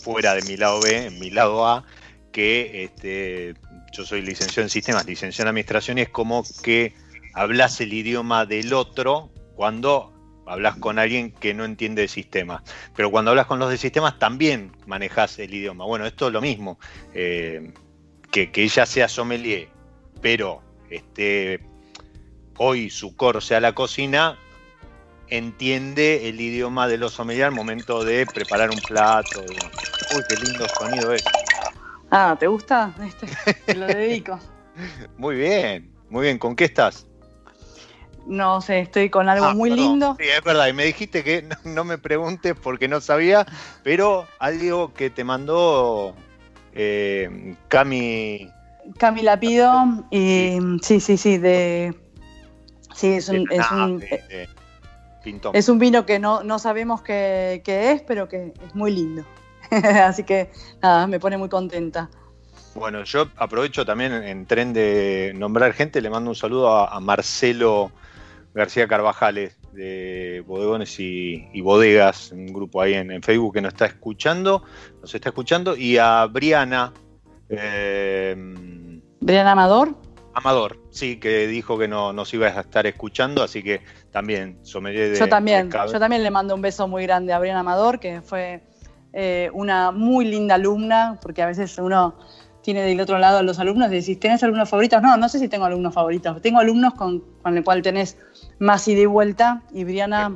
[0.01, 1.85] fuera de mi lado B, en mi lado A,
[2.31, 3.55] que este,
[3.91, 6.93] yo soy licenciado en sistemas, licenciado en administración, es como que
[7.33, 10.13] hablas el idioma del otro cuando
[10.45, 12.63] hablas con alguien que no entiende de sistemas.
[12.95, 15.85] Pero cuando hablas con los de sistemas también manejas el idioma.
[15.85, 16.79] Bueno, esto es lo mismo.
[17.13, 17.71] Eh,
[18.31, 19.69] que, ella sea sommelier,
[20.21, 21.59] pero este,
[22.57, 24.37] hoy su core sea la cocina,
[25.29, 29.43] entiende el idioma de los sommeliers al momento de preparar un plato.
[30.09, 31.25] Uy, qué lindo sonido es.
[32.11, 32.93] Ah, ¿te gusta?
[33.05, 33.27] Este,
[33.65, 34.39] te lo dedico.
[35.17, 36.39] muy bien, muy bien.
[36.39, 37.05] ¿Con qué estás?
[38.25, 40.15] No sé, estoy con algo ah, muy lindo.
[40.19, 43.45] Sí, es verdad, y me dijiste que no, me preguntes porque no sabía,
[43.83, 46.15] pero algo que te mandó
[46.73, 48.49] eh, Cami.
[48.97, 51.95] Cami Lapido, y sí, sí, sí, de.
[52.93, 53.51] Sí, es un.
[53.51, 54.03] Es un,
[55.53, 59.25] es un vino que no, no sabemos qué, es, pero que es muy lindo.
[59.71, 60.49] Así que
[60.81, 62.09] nada, me pone muy contenta.
[62.75, 67.91] Bueno, yo aprovecho también en tren de nombrar gente, le mando un saludo a, Marcelo
[68.53, 74.63] García Carvajales de Bodegones y, Bodegas, un grupo ahí en, Facebook que nos está escuchando,
[75.01, 76.93] nos está escuchando, y a Briana.
[77.49, 78.35] Eh,
[79.19, 79.95] ¿Briana Amador?
[80.39, 85.11] Amador, sí, que dijo que no nos iba a estar escuchando, así que también sommelier
[85.11, 85.19] de.
[85.19, 88.63] Yo también, yo también le mando un beso muy grande a Briana Amador, que fue
[89.13, 92.17] eh, una muy linda alumna, porque a veces uno
[92.61, 95.01] tiene del otro lado a los alumnos, decís, ¿tenés alumnos favoritos?
[95.01, 96.41] No, no sé si tengo alumnos favoritos.
[96.41, 98.17] Tengo alumnos con, con el cual tenés
[98.59, 100.35] más ida y vuelta, y Briana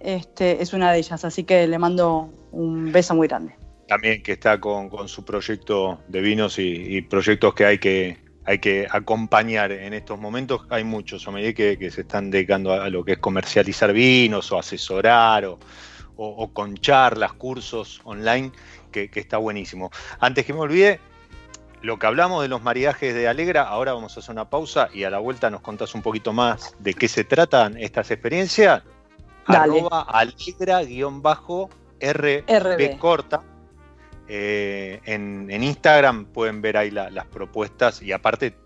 [0.00, 3.54] este, es una de ellas, así que le mando un beso muy grande.
[3.88, 8.86] También que está con, su proyecto de vinos y, proyectos que hay que hay que
[8.90, 10.62] acompañar en estos momentos.
[10.70, 14.58] Hay muchos medida que, que se están dedicando a, lo que es comercializar vinos o
[14.58, 15.58] asesorar o,
[16.16, 18.52] o, con charlas, cursos online,
[18.92, 19.90] que, está buenísimo.
[20.20, 21.00] Antes que me olvide,
[21.82, 25.02] lo que hablamos de los maridajes de Alegra, ahora vamos a hacer una pausa y
[25.04, 28.82] a la vuelta nos contás un poquito más de qué se tratan estas experiencias.
[29.46, 30.88] Arroba alegra-rb
[32.98, 33.42] corta.
[34.28, 38.56] Eh, en, Instagram pueden ver ahí las propuestas y aparte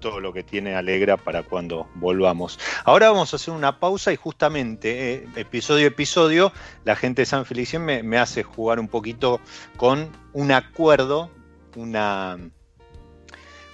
[0.00, 2.58] todo lo que tiene Alegra para cuando volvamos.
[2.84, 6.52] Ahora vamos a hacer una pausa y justamente eh, episodio a episodio
[6.84, 9.40] la gente de San Felicien me, hace jugar un poquito
[9.76, 11.30] con un acuerdo,
[11.76, 12.38] una,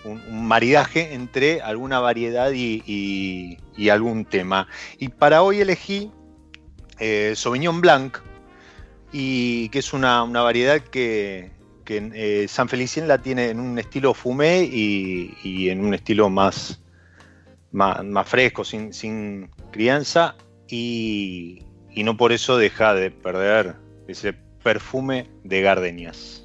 [0.05, 3.59] un, maridaje entre alguna variedad y,
[3.91, 4.69] algún tema.
[4.99, 6.11] Y para hoy elegí
[6.99, 8.19] eh, Sauvignon Blanc,
[9.13, 11.53] y que es una variedad que,
[11.87, 16.81] eh, San Felicien la tiene en un estilo fumé y, en un estilo más,
[17.71, 20.35] más, fresco, sin, crianza,
[20.69, 23.77] y, y, no por eso deja de perder
[24.09, 26.42] ese perfume de gardenias.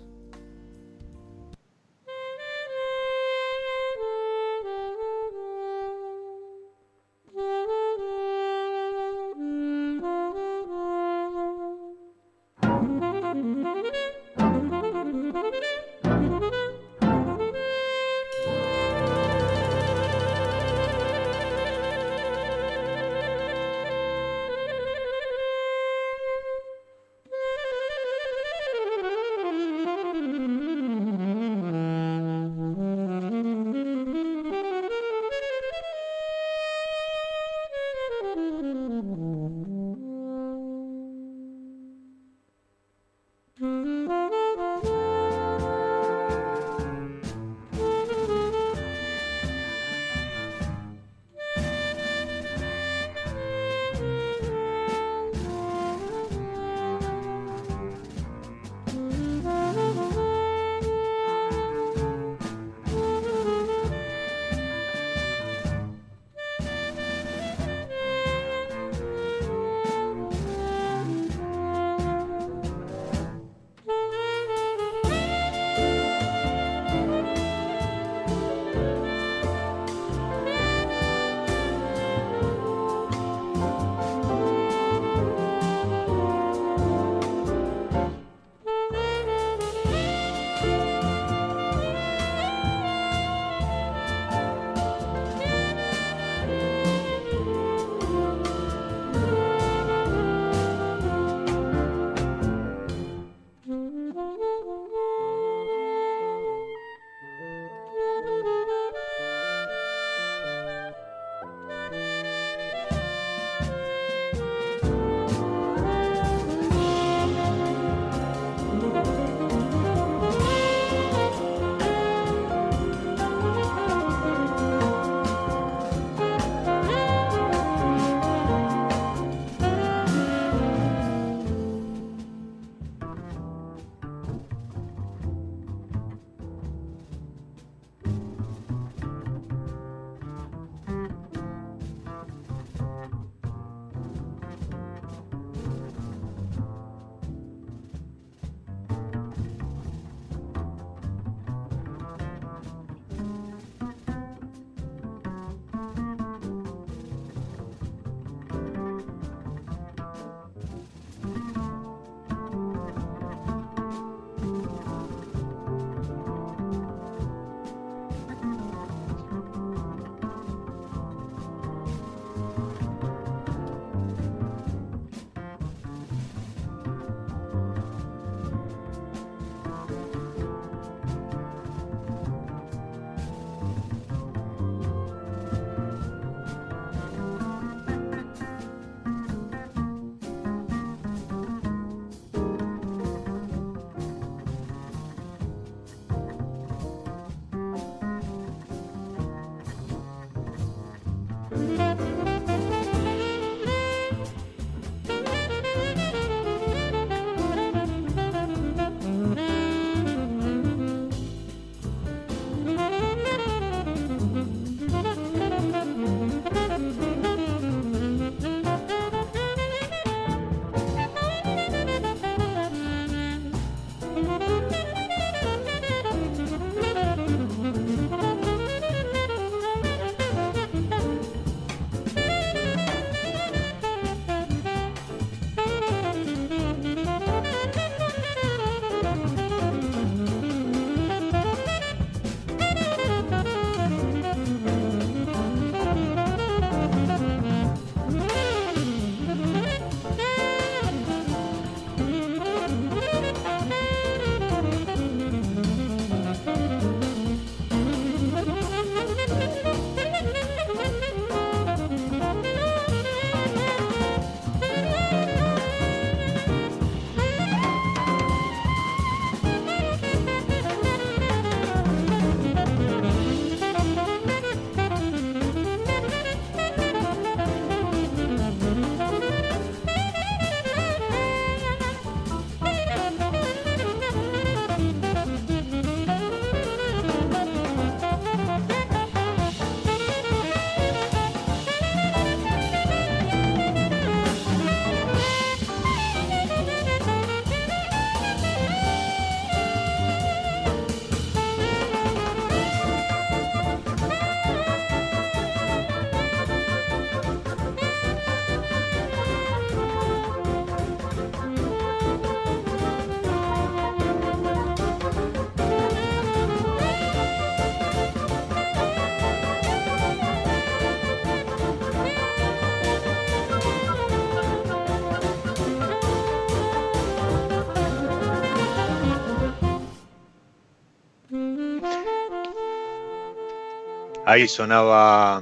[334.28, 335.42] Ahí sonaba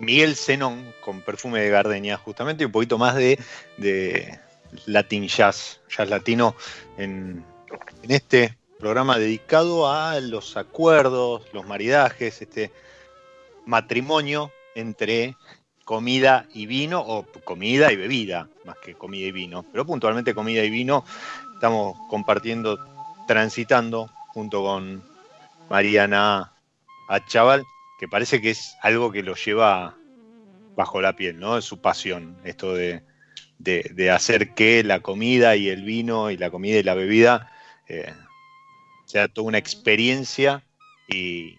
[0.00, 3.38] Miguel Zenón con perfume de gardenia, justamente, y un poquito más de,
[4.84, 6.54] Latin Jazz, jazz latino,
[6.98, 7.42] en,
[8.02, 12.70] en, este programa dedicado a los acuerdos, los maridajes, este
[13.64, 15.34] matrimonio entre
[15.86, 20.62] comida y vino, o comida y bebida, más que comida y vino, pero puntualmente comida
[20.62, 21.02] y vino,
[21.54, 22.78] estamos compartiendo,
[23.26, 25.02] transitando junto con
[25.70, 26.52] Mariana
[27.08, 27.64] Achaval,
[27.98, 29.96] que parece que es algo que lo lleva
[30.76, 31.58] bajo la piel, ¿no?
[31.58, 33.02] Es su pasión, esto de,
[33.58, 37.50] de, hacer que la comida y el vino y la comida y la bebida
[37.88, 38.14] eh,
[39.04, 40.64] sea toda una experiencia
[41.08, 41.58] y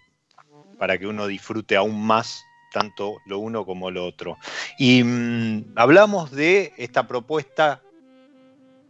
[0.78, 4.38] para que uno disfrute aún más tanto lo uno como lo otro.
[4.78, 7.82] Y mmm, hablamos de esta propuesta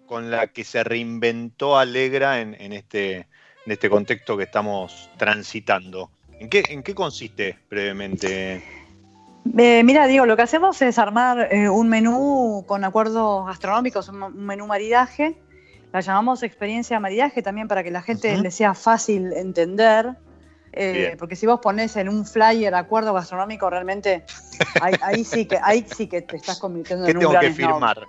[0.06, 3.28] con la que se reinventó Alegra en, este,
[3.66, 6.12] en este contexto que estamos transitando.
[6.40, 8.64] ¿En qué, en qué consiste brevemente?
[9.58, 14.24] Eh, mira, Diego, lo que hacemos es armar eh, un menú con acuerdos gastronómicos, un,
[14.24, 15.36] un, menú maridaje.
[15.92, 18.44] La llamamos experiencia maridaje también para que la gente uh -huh.
[18.44, 20.16] le sea fácil entender.
[20.72, 24.24] Eh, porque si vos pones en un flyer acuerdo gastronómico, realmente
[24.82, 27.54] ahí, ahí, sí, que, ahí sí que te estás convirtiendo en un tengo gran que
[27.54, 28.06] firmar?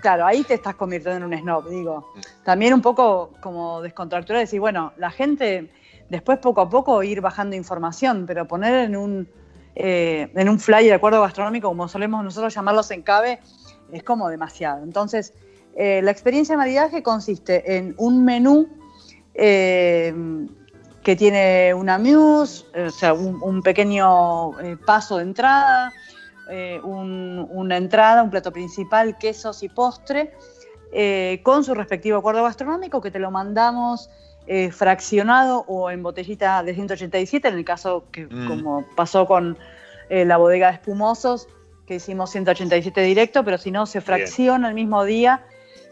[0.00, 2.12] Claro, ahí te estás convirtiendo en un snob, digo.
[2.44, 5.70] También un poco como descontracturar, decir, bueno, la gente
[6.12, 9.28] después poco a poco ir bajando información, pero poner en un,
[9.74, 13.40] eh, en un flyer acuerdo gastronómico, como solemos nosotros llamarlos en CABE,
[13.90, 14.84] es como demasiado.
[14.84, 15.32] Entonces,
[15.74, 18.68] eh, la experiencia de maridaje consiste en un menú
[19.32, 20.14] eh,
[21.02, 25.90] que tiene una muse, o sea, un, pequeño eh, paso de entrada,
[26.50, 30.34] eh, un, una entrada, un plato principal, quesos y postre,
[30.92, 34.10] eh, con su respectivo acuerdo gastronómico que te lo mandamos
[34.46, 38.48] eh, fraccionado o en botellita de 187, en el caso que mm.
[38.48, 39.56] como pasó con
[40.08, 41.48] eh, la bodega de espumosos,
[41.86, 45.42] que hicimos 187 directo, pero si no se fracciona el mismo día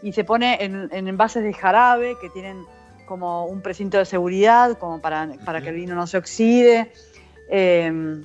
[0.01, 2.65] y se pone en, en envases de jarabe que tienen
[3.05, 6.93] como un precinto de seguridad, como para, para que el vino no se oxide.
[7.49, 8.23] Eh,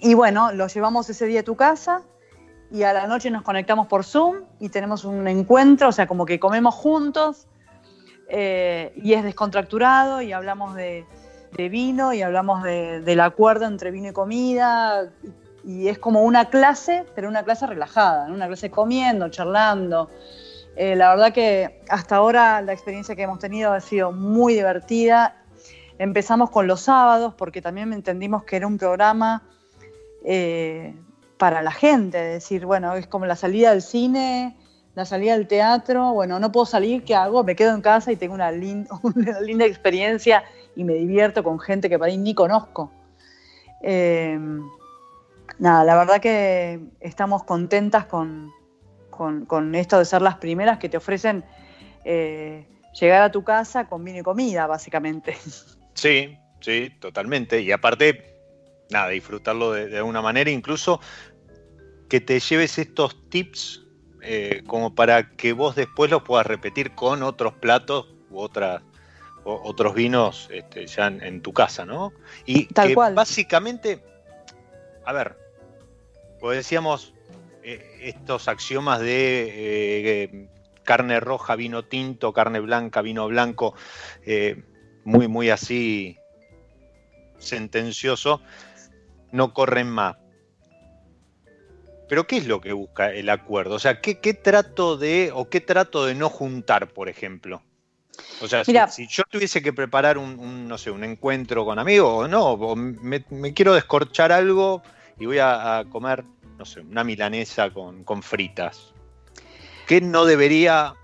[0.00, 2.02] y bueno, lo llevamos ese día a tu casa
[2.70, 6.26] y a la noche nos conectamos por Zoom y tenemos un encuentro, o sea, como
[6.26, 7.46] que comemos juntos
[8.30, 11.04] eh, y es descontracturado y hablamos de,
[11.56, 15.10] vino y hablamos de, del acuerdo entre vino y comida
[15.64, 20.08] y es como una clase, pero una clase relajada, una clase comiendo, charlando.
[20.76, 25.36] Eh, la verdad que hasta ahora la experiencia que hemos tenido ha sido muy divertida.
[25.98, 29.42] Empezamos con los sábados porque también entendimos que era un programa
[30.24, 30.94] eh,
[31.36, 34.56] para la gente, es decir, bueno, es como la salida del cine,
[35.00, 37.42] la salida del teatro, bueno, no puedo salir, ¿qué hago?
[37.42, 40.44] Me quedo en casa y tengo una, lin una linda experiencia
[40.76, 42.92] y me divierto con gente que para ahí ni conozco.
[43.80, 44.38] Eh,
[45.58, 48.52] nada, la verdad que estamos contentas con,
[49.08, 51.44] con, con, esto de ser las primeras que te ofrecen
[52.04, 52.66] eh,
[53.00, 55.36] llegar a tu casa con vino y comida, básicamente.
[55.92, 57.60] Sí, sí, totalmente.
[57.60, 58.38] Y aparte,
[58.90, 61.00] nada, disfrutarlo de, de alguna manera, incluso
[62.08, 63.89] que te lleves estos tips
[64.22, 68.82] eh, como para que vos después los puedas repetir con otros platos u otras
[69.44, 72.12] o, otros vinos este, ya en, en, tu casa, ¿no?
[72.44, 73.14] Y Tal que cual.
[73.14, 74.02] básicamente,
[75.04, 75.36] a ver,
[76.40, 77.14] pues decíamos
[77.62, 80.48] eh, estos axiomas de eh,
[80.84, 83.74] carne roja, vino tinto, carne blanca, vino blanco,
[85.04, 86.18] muy, muy así
[87.38, 88.40] sentencioso,
[89.32, 90.16] no corren más.
[92.10, 93.76] Pero ¿qué es lo que busca el acuerdo?
[93.76, 97.62] O sea, ¿qué, qué trato de o qué trato de no juntar, por ejemplo?
[98.42, 101.78] O sea, si, si, yo tuviese que preparar un, un, no sé, un encuentro con
[101.78, 104.82] amigos o no, o me, me, quiero descorchar algo
[105.20, 106.24] y voy a, a comer,
[106.58, 108.92] no sé, una milanesa con, con, fritas.
[109.86, 110.96] ¿Qué no debería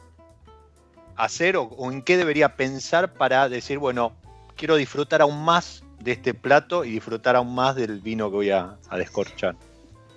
[1.14, 4.16] hacer o, o en qué debería pensar para decir, bueno,
[4.56, 8.50] quiero disfrutar aún más de este plato y disfrutar aún más del vino que voy
[8.50, 9.54] a, a descorchar?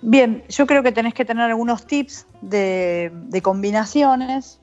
[0.02, 4.60] Bien, yo creo que tenés que tener algunos tips de, de combinaciones.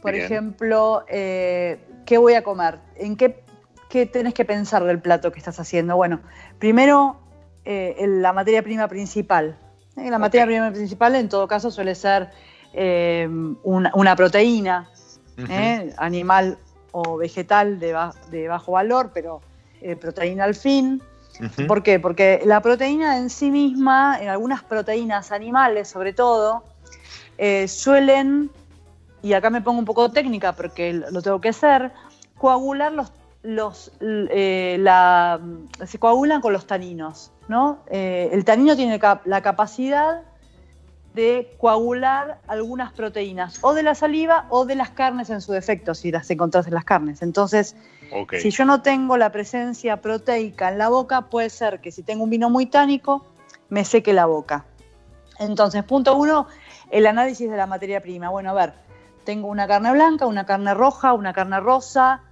[0.00, 0.24] Por Bien.
[0.24, 2.78] ejemplo, eh, ¿qué voy a comer?
[2.96, 3.42] ¿En qué,
[3.88, 5.96] qué, tenés que pensar del plato que estás haciendo?
[5.96, 6.20] Bueno,
[6.58, 7.18] primero,
[7.64, 9.58] eh, la materia prima principal.
[9.96, 10.18] Eh, la okay.
[10.18, 12.30] materia prima principal, en todo caso, suele ser
[12.72, 13.28] eh,
[13.64, 14.88] una, una, proteína,
[15.36, 15.94] uh -huh.
[15.98, 16.58] animal
[16.92, 19.40] o vegetal de, ba de bajo valor, pero
[20.00, 21.02] proteína al fin.
[21.66, 21.98] ¿Por qué?
[21.98, 26.64] Porque la proteína en sí misma, en algunas proteínas animales sobre todo,
[27.38, 28.50] eh, suelen,
[29.22, 31.92] y acá me pongo un poco técnica porque lo tengo que hacer,
[32.38, 33.12] coagular los,
[33.42, 35.40] los eh, la,
[35.86, 37.32] se coagulan con los taninos.
[37.48, 37.80] ¿no?
[37.90, 40.22] Eh, el tanino tiene la capacidad
[41.14, 45.94] de coagular algunas proteínas, o de la saliva o de las carnes en su defecto,
[45.94, 47.22] si las encontrás en las carnes.
[47.22, 47.74] Entonces,
[48.40, 52.24] si yo no tengo la presencia proteica en la boca, puede ser que si tengo
[52.24, 53.24] un vino muy tánico,
[53.68, 54.64] me seque la boca.
[55.38, 56.46] Entonces, punto uno,
[56.90, 58.28] el análisis de la materia prima.
[58.28, 58.74] Bueno, a ver,
[59.24, 62.22] tengo una carne blanca, una carne roja, una carne rosa,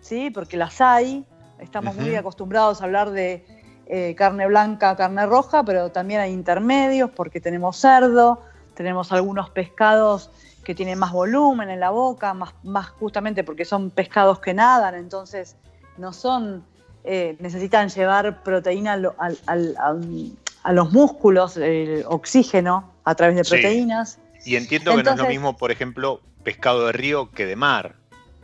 [0.00, 0.30] ¿sí?
[0.30, 1.24] Porque las hay.
[1.58, 3.44] Estamos muy acostumbrados a hablar de
[3.86, 8.42] eh, carne blanca, carne roja, pero también hay intermedios porque tenemos cerdo,
[8.74, 10.30] tenemos algunos pescados
[10.68, 14.96] que tienen más volumen en la boca, más, más justamente porque son pescados que nadan,
[14.96, 15.56] entonces
[15.96, 16.62] no son,
[17.04, 24.18] eh, necesitan llevar proteína a los músculos, el oxígeno a través de proteínas.
[24.44, 27.94] Y entiendo que no es lo mismo, por ejemplo, pescado de río que de mar.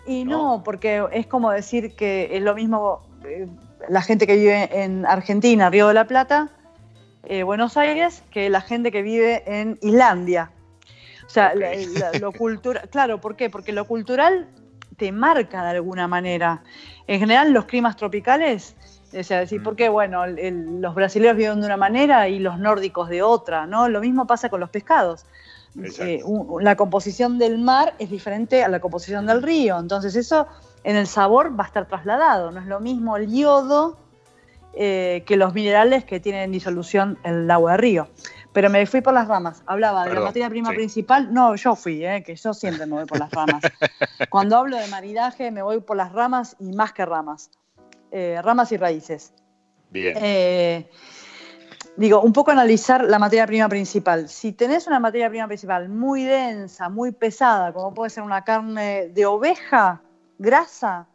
[0.06, 3.46] Y no, porque es como decir que es lo mismo eh,
[3.90, 6.48] la gente que vive en Argentina, Río de la Plata,
[7.24, 10.52] eh, Buenos Aires, que la gente que vive en Islandia.
[11.26, 11.52] O sea,
[12.20, 13.50] lo cultural, claro, ¿por qué?
[13.50, 14.48] Porque lo cultural
[14.96, 16.62] te marca de alguna manera.
[17.06, 18.76] En general, los climas tropicales,
[19.18, 19.64] o sea, decir, mm.
[19.64, 19.88] ¿por qué?
[19.88, 23.88] Bueno, los brasileños viven de una manera y los nórdicos de otra, ¿no?
[23.88, 25.26] Lo mismo pasa con los pescados.
[25.98, 26.22] Eh,
[26.60, 30.46] la composición del mar es diferente a la composición del río, entonces eso
[30.84, 32.52] en el sabor va a estar trasladado.
[32.52, 33.96] No es lo mismo el yodo
[34.74, 38.08] eh, que los minerales que tienen disolución en el agua de río.
[38.54, 39.62] Pero me fui por las ramas.
[39.66, 41.34] Hablaba de la materia prima principal.
[41.34, 43.60] No, yo fui, eh, que yo siempre me voy por las ramas.
[44.30, 47.50] Cuando hablo de maridaje, me voy por las ramas y más que ramas.
[48.12, 49.34] Eh, ramas y raíces.
[49.90, 50.86] Bien.
[51.96, 54.28] digo, un poco analizar la materia prima principal.
[54.28, 59.08] Si tenés una materia prima principal muy densa, muy pesada, como puede ser una carne
[59.08, 60.00] de oveja,
[60.38, 61.08] grasa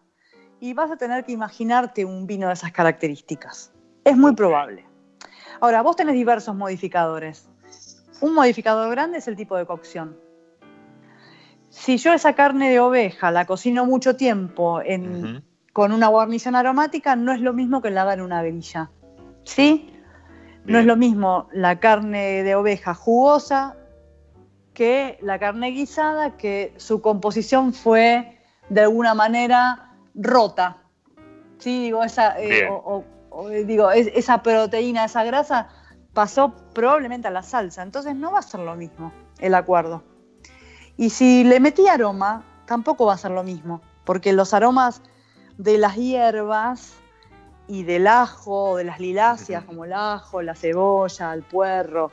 [0.60, 3.72] y vas a tener que imaginarte un vino de esas características.
[4.04, 4.89] Es muy probable.
[5.62, 7.50] Ahora, vos tenés diversos modificadores.
[8.22, 10.18] Un modificador grande es el tipo de cocción.
[11.70, 14.82] Si yo esa carne de oveja la cocino mucho tiempo
[15.74, 18.90] con una guarnición aromática, no es lo mismo que la haga en una grilla.
[19.44, 19.94] ¿Sí?
[20.66, 23.78] No es lo mismo la carne de oveja jugosa
[24.74, 28.40] que la carne guisada, que su composición fue
[28.70, 30.78] de alguna manera rota.
[31.58, 31.84] ¿Sí?
[31.84, 32.70] Digo, esa, eh,
[33.48, 35.70] digo, esa proteína, esa grasa
[36.14, 37.84] pasó probablemente a la salsa.
[37.84, 40.04] Entonces no va a ser lo mismo el acuerdo.
[40.98, 45.02] Y si le metí aroma, tampoco va a ser lo mismo, porque los aromas
[45.58, 46.94] de las hierbas
[47.68, 52.12] y del ajo, de las liláceas, como el ajo, la cebolla, el puerro,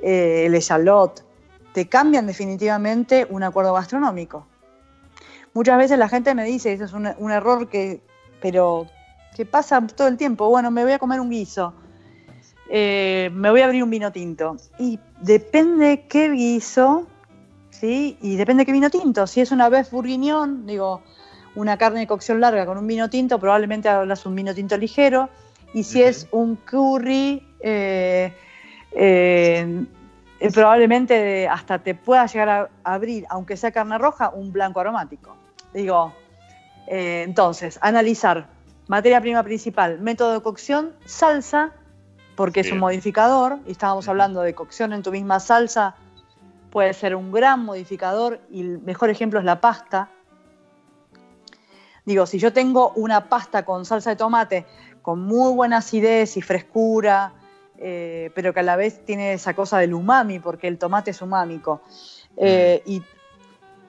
[0.00, 1.24] eh, el echalot,
[1.72, 4.46] te cambian definitivamente un acuerdo gastronómico.
[5.52, 8.00] Muchas veces la gente me dice, eso es un, error que,
[8.40, 8.86] pero
[9.36, 11.74] que pasa todo el tiempo, bueno, me voy a comer un guiso,
[12.70, 14.56] eh, me voy a abrir un vino tinto.
[14.78, 17.06] Y depende qué guiso,
[17.68, 18.16] ¿sí?
[18.22, 19.26] Y depende qué vino tinto.
[19.26, 21.02] Si es una vez bourguignon, digo,
[21.54, 25.28] una carne de cocción larga con un vino tinto, probablemente hablas un vino tinto ligero.
[25.74, 28.32] Y si es un curry, eh,
[28.92, 29.86] eh,
[30.54, 35.36] probablemente hasta te pueda llegar a abrir, aunque sea carne roja, un blanco aromático.
[35.74, 36.14] Digo,
[36.86, 38.55] eh, entonces, analizar
[38.88, 41.72] materia prima principal, método de cocción, salsa,
[42.36, 45.96] porque es un modificador, y estábamos hablando de cocción en tu misma salsa,
[46.70, 50.10] puede ser un gran modificador, y el mejor ejemplo es la pasta.
[52.04, 54.66] Digo, si yo tengo una pasta con salsa de tomate
[55.02, 57.32] con muy buena acidez y frescura,
[57.78, 61.22] eh, pero que a la vez tiene esa cosa del umami, porque el tomate es
[61.22, 61.80] umámico,
[62.36, 63.02] eh, y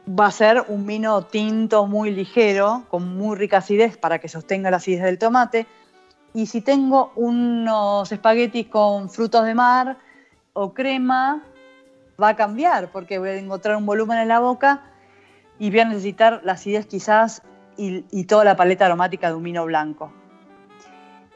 [0.08, 4.72] va a ser un vino tinto muy ligero, con muy rica acidez para que sostenga
[4.72, 5.68] la acidez del tomate.
[6.34, 9.98] Y si tengo unos espaguetis con frutos de mar
[10.54, 11.44] o crema,
[12.22, 14.84] va a cambiar porque voy a encontrar un volumen en la boca
[15.60, 17.42] y voy a necesitar la acidez quizás
[17.78, 20.12] y, toda la paleta aromática de un vino blanco.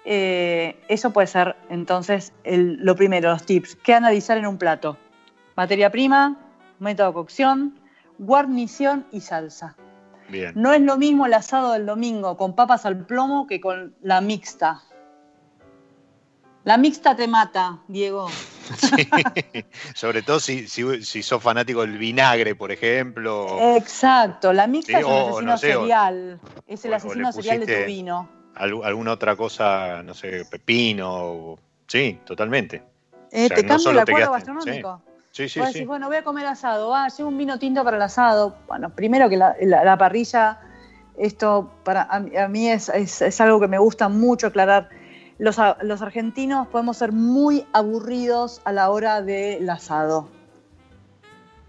[0.06, 3.76] Eh, eso puede ser entonces lo primero, los tips.
[3.76, 4.98] ¿Qué analizar en un plato?
[5.56, 6.38] Materia prima,
[6.80, 7.81] método de cocción,
[8.22, 9.76] guarnición y salsa.
[10.30, 10.54] Bien.
[10.56, 14.22] No es lo mismo el asado del domingo con papas al plomo que con la
[14.22, 14.84] mixta.
[16.64, 18.30] La mixta te mata, Diego.
[18.72, 19.10] Sí.
[19.94, 23.76] Sobre todo si, si, sos fanático del vinagre, por ejemplo.
[23.76, 26.40] Exacto, la mixta es el asesino serial.
[26.68, 28.30] Es el asesino serial de tu vino.
[28.56, 31.58] Alguna otra cosa, no sé, pepino.
[31.86, 32.82] Sí, totalmente.
[33.32, 35.02] Eh, te cambia el acuerdo gastronómico.
[35.04, 35.86] Sí, sí, sí.
[35.86, 38.56] bueno, voy a comer asado, ah, llevo un vino tinto para el asado.
[38.68, 40.60] Bueno, primero que la, parrilla,
[41.18, 44.90] esto para a, mí es, algo que me gusta mucho aclarar.
[45.38, 50.30] los, argentinos podemos ser muy aburridos a la hora del asado.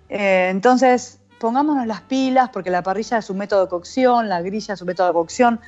[0.09, 4.75] Eh, entonces, pongámonos las pilas porque la parrilla es un método de cocción, la grilla
[4.75, 5.61] es un método de cocción.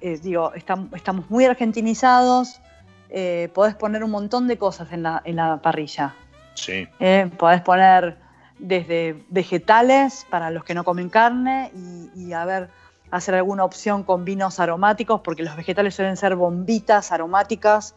[0.00, 2.60] Eh, digo, estamos muy argentinizados,
[3.08, 6.14] eh, podés poner un montón de cosas en la, parrilla.
[6.58, 6.88] Sí.
[7.36, 8.16] podés poner
[8.58, 12.70] desde vegetales para los que no comen carne y, y a ver,
[13.10, 17.94] hacer alguna opción con vinos aromáticos, porque los vegetales suelen ser bombitas aromáticas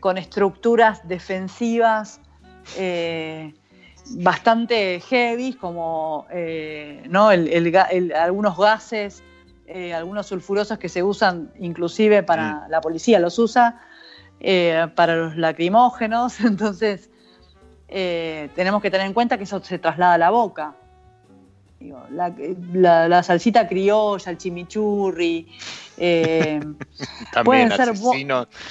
[0.00, 2.20] con estructuras defensivas
[2.76, 3.54] eh,
[4.16, 7.28] bastante heavy, como eh, ¿no?
[7.28, 9.22] algunos gases,
[9.66, 12.70] eh, algunos sulfurosos que se usan inclusive para mm.
[12.70, 13.80] la policía, los usa,
[14.94, 17.09] para los lacrimógenos, entonces
[17.90, 20.74] tenemos que tener en cuenta que eso se traslada a la boca
[22.10, 25.48] la, salsita criolla, el chimichurri.
[25.96, 26.60] Eh,
[27.44, 27.92] pueden, ser,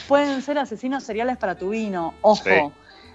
[0.08, 2.72] pueden ser asesinos seriales para tu vino, ojo.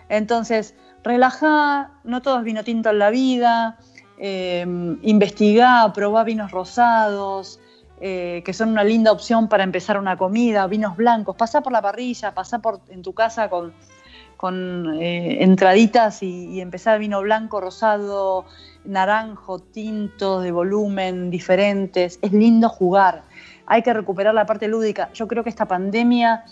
[0.08, 3.78] Entonces, relajá, no todo es vino tinto en la vida,
[4.18, 4.64] eh,
[5.02, 7.58] investigá, probá vinos rosados,
[8.00, 11.80] eh, que son una linda opción para empezar una comida, vinos blancos, pasá por la
[11.80, 13.72] parrilla, pasá por, en tu casa con,
[14.44, 18.44] con entraditas y, y empezar vino blanco, rosado,
[18.84, 22.18] naranjo, tintos de volumen diferentes.
[22.20, 23.22] Es lindo jugar.
[23.64, 25.08] Hay que recuperar la parte lúdica.
[25.14, 26.44] Yo creo que esta pandemia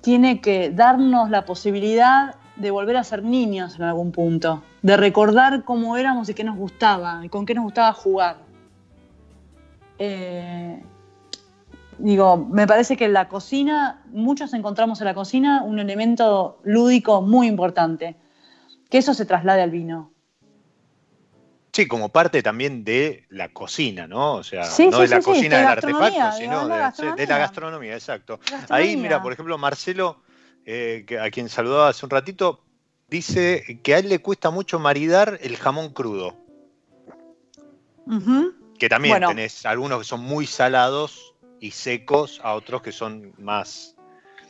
[0.00, 5.62] tiene que darnos la posibilidad de volver a ser niños en algún punto, de recordar
[5.62, 8.38] cómo éramos y qué nos gustaba, y con qué nos gustaba jugar.
[10.00, 10.82] Eh,
[12.02, 17.22] digo, me parece que en la cocina, muchos encontramos en la cocina un elemento lúdico
[17.22, 18.16] muy importante,
[18.90, 20.10] que eso se traslade al vino.
[21.72, 24.34] Sí, como parte también de la cocina, ¿no?
[24.34, 28.40] O sea, no de la cocina del artefacto, sino de la, gastronomía, exacto.
[28.68, 30.22] Ahí, mira, por ejemplo, Marcelo,
[30.66, 32.62] eh, a quien saludaba hace un ratito,
[33.08, 36.36] dice que a él le cuesta mucho maridar el jamón crudo.
[38.78, 41.31] Que también tenés algunos que son muy salados
[41.62, 43.94] y secos, a otros que son más.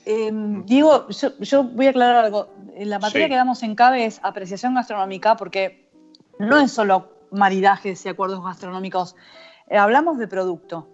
[0.06, 2.48] Em, digo, yo, voy a aclarar algo.
[2.78, 5.90] La materia que damos en CABE es apreciación gastronómica, porque
[6.38, 9.14] no es solo maridajes y acuerdos gastronómicos,
[9.68, 10.88] eh, hablamos de producto.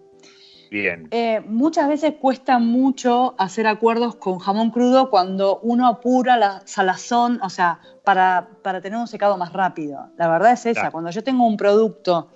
[0.69, 1.07] Bien.
[1.11, 7.39] Eh, muchas veces cuesta mucho hacer acuerdos con jamón crudo cuando uno apura la salazón,
[7.41, 8.49] o sea, para,
[8.81, 10.09] tener un secado más rápido.
[10.17, 12.29] La verdad es esa, cuando yo tengo un producto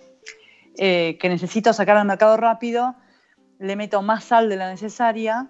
[0.77, 2.95] eh, que necesito sacar al mercado rápido,
[3.63, 5.47] le meto más sal de la necesaria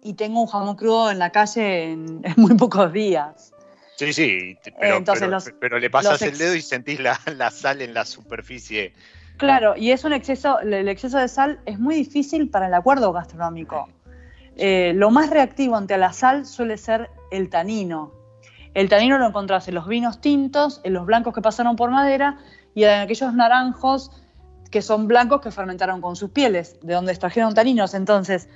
[0.00, 3.52] y tengo un jamón crudo en la calle en muy pocos días.
[3.96, 4.58] Sí, sí,
[5.60, 8.92] pero, le pasas el dedo y sentís la, sal en la superficie.
[9.38, 13.12] Claro, y es un exceso, el exceso de sal es muy difícil para el acuerdo
[13.12, 13.88] gastronómico.
[14.56, 18.12] Eh, lo más reactivo ante la sal suele ser el tanino.
[18.72, 22.38] El tanino lo encontrás en los vinos tintos, en los blancos que pasaron por madera
[22.72, 24.12] y en aquellos naranjos
[24.74, 27.94] que son blancos que fermentaron con sus pieles, de donde extrajeron taninos.
[27.94, 28.48] Entonces,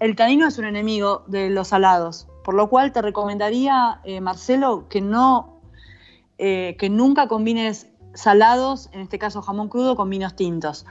[0.00, 2.28] el tanino es un enemigo de los salados.
[2.44, 5.60] Por lo cual te recomendaría, eh, Marcelo, que no,
[6.38, 10.86] eh, que nunca combines salados, en este caso jamón crudo, con vinos tintos.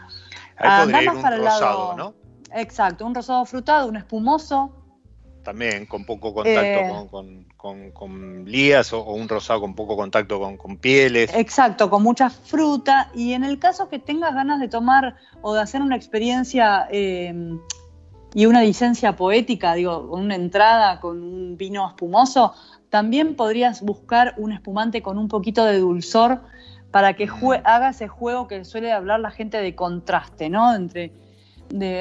[0.57, 2.13] Ahí ir un rosado, ¿no?
[2.53, 4.84] Exacto, un rosado frutado, un espumoso.
[5.45, 11.33] También con poco contacto eh, con, lías o, un rosado con poco contacto con, pieles.
[11.33, 13.09] Exacto, con mucha fruta.
[13.15, 18.45] Y en el caso que tengas ganas de tomar o de hacer una experiencia y
[18.45, 22.53] una licencia poética, digo, con una entrada con un vino espumoso,
[22.89, 26.41] también podrías buscar un espumante con un poquito de dulzor
[26.91, 27.29] para que
[27.65, 30.73] haga ese juego que suele hablar la gente de contraste, ¿no?
[30.73, 31.11] Entre,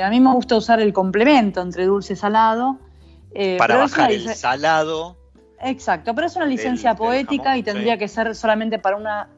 [0.03, 2.79] a mí me gusta usar el complemento entre dulce y salado.
[3.35, 5.17] Eh, para bajar el salado.
[5.61, 9.29] Exacto, pero es una licencia poética y tendría que ser solamente para una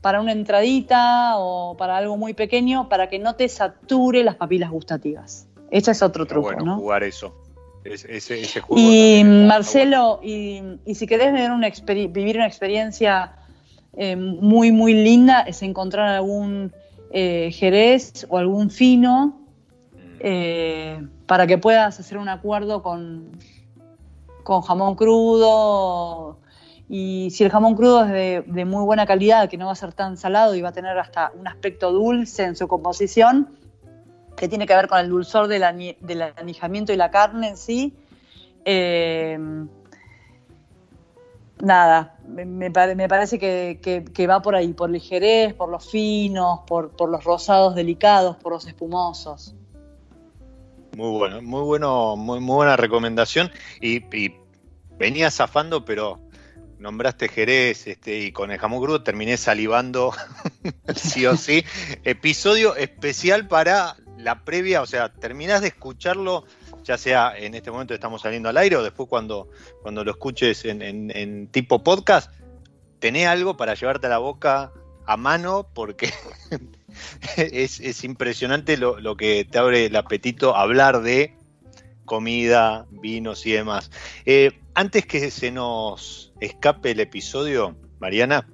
[0.00, 4.70] para una entradita o para algo muy pequeño para que no te sature las papilas
[4.70, 5.48] gustativas.
[5.70, 6.76] Ese es otro truco, bueno, ¿no?
[6.76, 7.34] jugar eso.
[8.76, 10.62] y Marcelo, y,
[10.94, 11.70] si querés vivir una,
[12.08, 13.32] vivir una experiencia
[13.96, 16.72] eh, muy, muy linda, es encontrar algún
[17.10, 19.40] eh, jerez o algún fino
[19.92, 20.18] mm.
[20.20, 23.32] eh, para que puedas hacer un acuerdo con,
[24.42, 26.38] con jamón crudo.
[26.88, 29.92] Y si el jamón crudo es de, muy buena calidad, que no va a ser
[29.92, 33.48] tan salado y va a tener hasta un aspecto dulce en su composición,
[34.36, 37.94] que tiene que ver con el dulzor del, anijamiento y la carne en sí.
[38.64, 39.38] Eh,
[41.60, 47.74] nada, me, parece que, va por ahí, por ligerez, por los finos, por, los rosados
[47.74, 49.54] delicados, por los espumosos.
[50.96, 53.50] Muy bueno, muy bueno, muy, buena recomendación.
[53.82, 54.00] Y,
[54.98, 56.18] venía zafando, pero
[56.78, 60.14] nombraste Jerez este, y con el jamón crudo terminé salivando
[60.96, 61.66] sí o sí.
[62.02, 66.46] Episodio especial para la previa, o sea, terminás de escucharlo,
[66.82, 69.50] ya sea en este momento estamos saliendo al aire o después cuando,
[69.82, 72.32] cuando lo escuches en, tipo podcast,
[73.00, 74.72] tenés algo para llevarte a la boca
[75.06, 76.12] a mano porque
[77.36, 81.36] es, impresionante lo, que te abre el apetito hablar de
[82.04, 83.90] comida, vinos y demás.
[84.24, 88.46] Eh, antes que se nos escape el episodio, Mariana,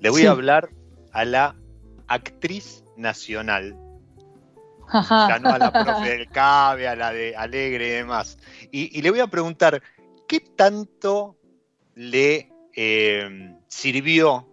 [0.00, 0.70] le voy a hablar
[1.12, 1.56] a la
[2.06, 3.76] actriz nacional.
[4.92, 8.38] Ya no a la profe del CABE, a la de Alegre y demás.
[8.70, 9.82] Y, le voy a preguntar,
[10.26, 11.36] ¿qué tanto
[11.94, 14.49] le eh, sirvió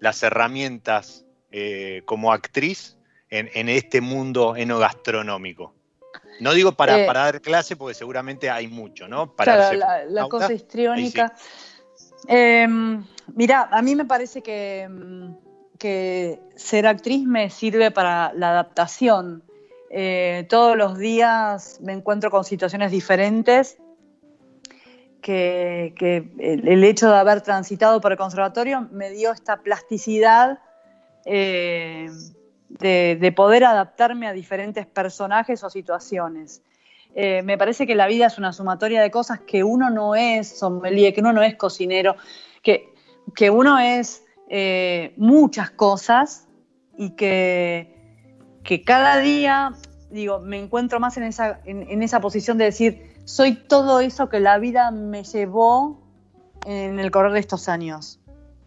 [0.00, 2.96] las herramientas eh, como actriz
[3.30, 5.74] en, este mundo enogastronómico?
[6.40, 9.34] No digo para, eh, para, dar clase, porque seguramente hay mucho, ¿no?
[9.34, 11.34] Para claro, la, cosa histriónica.
[12.26, 15.36] Em, mira, a mí me parece que, em,
[15.78, 19.42] que, ser actriz me sirve para la adaptación.
[19.90, 23.78] Eh, todos los días me encuentro con situaciones diferentes
[25.20, 25.94] que,
[26.38, 30.60] el, hecho de haber transitado por el conservatorio me dio esta plasticidad
[31.24, 32.08] eh,
[32.68, 36.62] de, poder adaptarme a diferentes personajes o situaciones.
[37.14, 40.58] Eh, me parece que la vida es una sumatoria de cosas que uno no es
[40.58, 42.16] sommelier, que uno no es cocinero,
[42.62, 42.92] que,
[43.34, 46.48] que uno es eh, muchas cosas
[46.96, 47.94] y que,
[48.64, 49.72] que cada día,
[50.10, 54.40] digo, me encuentro más en esa, en, esa posición de decir, soy todo eso que
[54.40, 56.00] la vida me llevó
[56.64, 58.18] en el correr de estos años.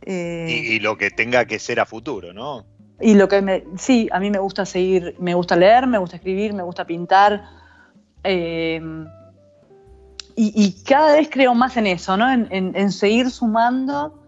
[0.03, 2.63] Eh, y, lo que tenga que ser a futuro, ¿no?
[2.99, 6.17] Y lo que me, sí, a mí me gusta seguir, me gusta leer, me gusta
[6.17, 7.43] escribir, me gusta pintar.
[8.23, 8.79] Eh,
[10.35, 12.31] y, cada vez creo más en eso, ¿no?
[12.31, 14.23] En, seguir sumando.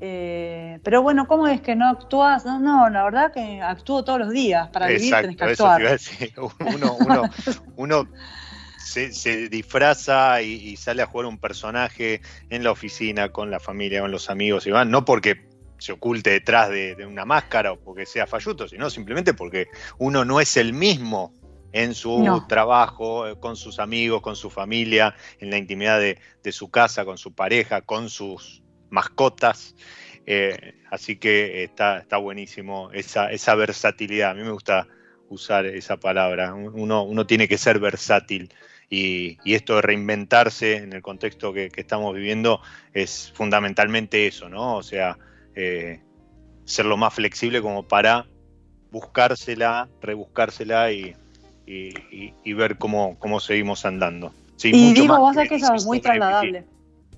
[0.00, 2.44] Eh, pero bueno, ¿cómo es que no actúas?
[2.44, 4.70] No, no, la verdad que actúo todos los días.
[4.70, 5.82] Para vivir tenés que actuar.
[6.74, 6.96] Uno,
[7.76, 8.08] uno,
[8.78, 12.20] se, disfraza y, sale a jugar un personaje
[12.50, 15.48] en la oficina, con la familia, con los amigos y van, no porque
[15.78, 19.68] se oculte detrás de, una máscara o porque sea falluto, sino simplemente porque
[19.98, 21.34] uno no es el mismo
[21.72, 26.18] en su trabajo, eh, con sus amigos, con su familia, en la intimidad de,
[26.52, 29.74] su casa, con su pareja, con sus mascotas.
[30.24, 34.30] Eh, así que está, está buenísimo esa, esa, versatilidad.
[34.30, 34.88] A mí me gusta
[35.28, 36.54] usar esa palabra.
[36.54, 38.50] Uno, uno tiene que ser versátil.
[38.90, 42.60] Y, esto de reinventarse en el contexto que, que, estamos viviendo
[42.94, 44.76] es fundamentalmente eso, ¿no?
[44.76, 45.18] O sea,
[45.54, 46.00] eh,
[46.64, 48.26] ser lo más flexible como para
[48.90, 51.14] buscársela, rebuscársela y,
[52.44, 54.32] ver cómo, cómo seguimos andando.
[54.62, 56.64] y digo, vos sabés que eso es muy trasladable.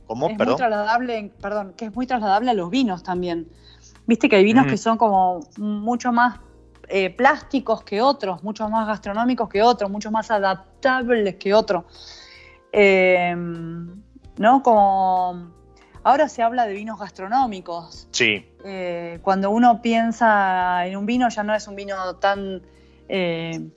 [0.07, 0.29] ¿Cómo?
[0.29, 0.55] Es perdón.
[0.55, 3.49] Muy trasladable, perdón, que es muy trasladable a los vinos también.
[4.07, 6.41] Viste que hay vinos que son como mucho más
[6.91, 11.85] eh, plásticos que otros, mucho más gastronómicos que otros, mucho más adaptables que otros.
[12.73, 13.35] Eh,
[14.37, 14.63] ¿No?
[14.63, 15.53] Como
[16.03, 18.09] Ahora se habla de vinos gastronómicos.
[18.11, 18.47] Sí.
[18.65, 22.63] Eh, cuando uno piensa en un vino, ya no es un vino tan
[23.09, 23.69] eh,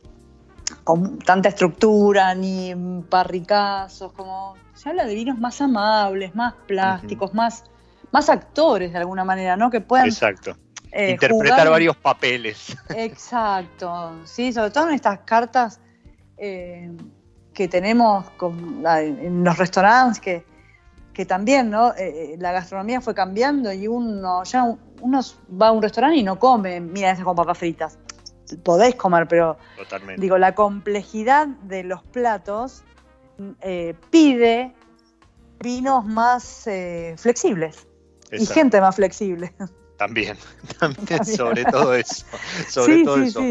[0.83, 2.73] con tanta estructura ni
[3.09, 7.65] parricazos, como se habla de vinos más amables, más plásticos, más,
[8.11, 9.69] más actores de alguna manera, ¿no?
[9.69, 10.55] Que puedan Exacto.
[10.93, 12.77] Eh, interpretar varios papeles.
[12.95, 15.79] Exacto, sí, sobre todo en estas cartas
[16.37, 18.25] que tenemos
[18.83, 20.43] en los restaurantes que
[21.13, 21.93] que también, ¿no?
[21.93, 25.19] Eh, eh, la gastronomía fue cambiando y uno ya uno
[25.61, 27.99] va a un restaurante y no come mira con papas fritas.
[28.63, 29.57] Podéis comer, pero
[30.17, 32.83] digo, la complejidad de los platos
[33.61, 34.73] eh, pide
[35.59, 36.67] vinos más
[37.17, 37.87] flexibles
[38.31, 39.53] y gente más flexible.
[40.07, 40.37] También,
[40.79, 42.25] también, sobre todo eso.
[42.69, 43.41] Sobre todo eso.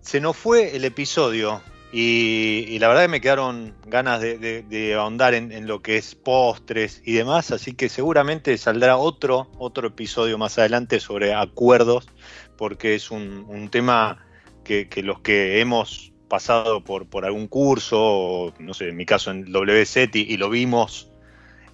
[0.00, 1.60] Se nos fue el episodio
[1.92, 7.12] y, la verdad que me quedaron ganas de, ahondar en, lo que es postres y
[7.12, 12.08] demás, así que seguramente saldrá otro, otro episodio más adelante sobre acuerdos,
[12.56, 14.24] porque es un, tema
[14.64, 19.30] que, los que hemos pasado por, por algún curso, o, no sé, en mi caso
[19.30, 21.10] en WSETI, y lo vimos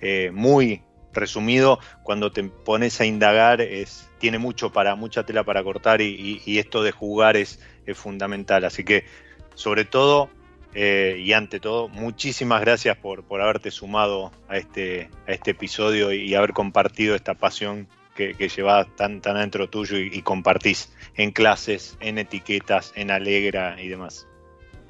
[0.00, 0.82] eh, muy
[1.18, 6.58] resumido, cuando te pones a indagar es, tiene mucho para, mucha tela para cortar y,
[6.58, 8.64] esto de jugar es, es fundamental.
[8.64, 9.04] Así que
[9.54, 10.30] sobre todo
[10.74, 16.12] eh, y ante todo, muchísimas gracias por, por haberte sumado a este, a este episodio
[16.12, 21.30] y, haber compartido esta pasión que, que llevas tan, tan adentro tuyo y, compartís en
[21.30, 24.26] clases, en etiquetas, en Alegra y demás.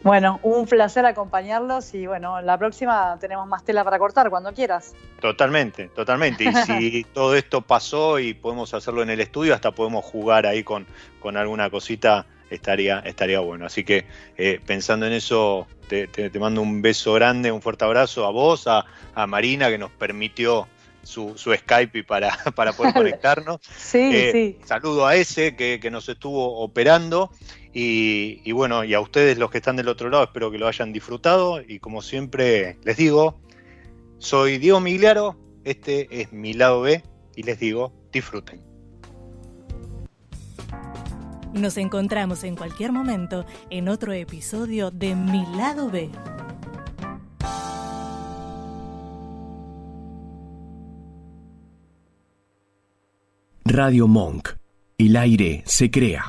[0.02, 4.94] Bueno, un placer acompañarlos y bueno, la próxima tenemos más tela para cortar cuando quieras.
[5.20, 6.44] Totalmente, totalmente.
[6.44, 10.62] Y si todo esto pasó y podemos hacerlo en el estudio, hasta podemos jugar ahí
[10.62, 10.86] con,
[11.18, 13.66] con alguna cosita, estaría, estaría bueno.
[13.66, 18.30] Así que eh, pensando en eso, te, mando un beso grande, un fuerte abrazo a
[18.30, 18.84] vos, a,
[19.26, 20.68] Marina que nos permitió
[21.02, 23.60] su, Skype para, para poder conectarnos.
[23.62, 24.58] sí, eh, sí.
[24.64, 27.32] Saludo a ese que, que nos estuvo operando
[27.72, 30.92] y, bueno, y a ustedes los que están del otro lado, espero que lo hayan
[30.92, 31.60] disfrutado.
[31.60, 33.40] Y como siempre les digo,
[34.18, 37.02] soy Diego Migliaro, este es mi lado B
[37.36, 38.60] y les digo, disfruten.
[41.52, 46.10] Nos encontramos en cualquier momento en otro episodio de Mi lado B.
[53.64, 54.50] Radio Monk.
[54.98, 56.24] El aire se crea.